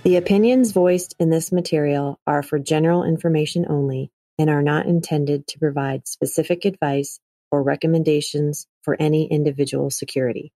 The 0.03 0.17
opinions 0.17 0.73
voiced 0.73 1.15
in 1.21 1.31
this 1.31 1.53
material 1.53 2.19
are 2.27 2.43
for 2.43 2.59
general 2.59 3.05
information 3.05 3.67
only 3.69 4.11
and 4.39 4.51
are 4.51 4.63
not 4.63 4.87
intended 4.87 5.47
to 5.47 5.59
provide 5.61 6.09
specific 6.09 6.65
advice 6.65 7.21
or 7.53 7.63
recommendations 7.63 8.67
for 8.83 8.97
any 8.99 9.31
individual 9.31 9.91
security. 9.91 10.53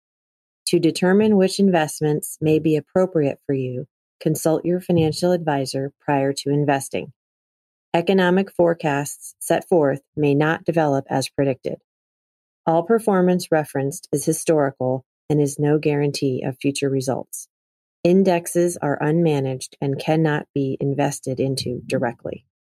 To 0.69 0.81
determine 0.81 1.37
which 1.37 1.61
investments 1.61 2.39
may 2.41 2.59
be 2.59 2.75
appropriate 2.75 3.39
for 3.47 3.55
you, 3.55 3.87
consult 4.19 4.65
your 4.65 4.81
financial 4.81 5.31
advisor 5.31 5.93
prior 6.01 6.33
to 6.33 6.51
investing. 6.51 7.13
Economic 7.97 8.53
forecasts 8.53 9.35
set 9.39 9.67
forth 9.67 10.03
may 10.15 10.35
not 10.35 10.65
develop 10.65 11.07
as 11.09 11.31
predicted. 11.31 11.77
All 12.67 12.83
performance 12.83 13.51
referenced 13.51 14.07
is 14.13 14.27
historical 14.27 15.07
and 15.31 15.41
is 15.41 15.59
no 15.59 15.79
guarantee 15.79 16.43
of 16.45 16.59
future 16.61 16.91
results. 16.91 17.49
Indexes 18.05 18.77
are 18.77 18.99
unmanaged 18.99 19.77
and 19.81 19.99
cannot 19.99 20.47
be 20.55 20.77
invested 20.79 21.41
into 21.41 21.81
directly. 21.87 22.45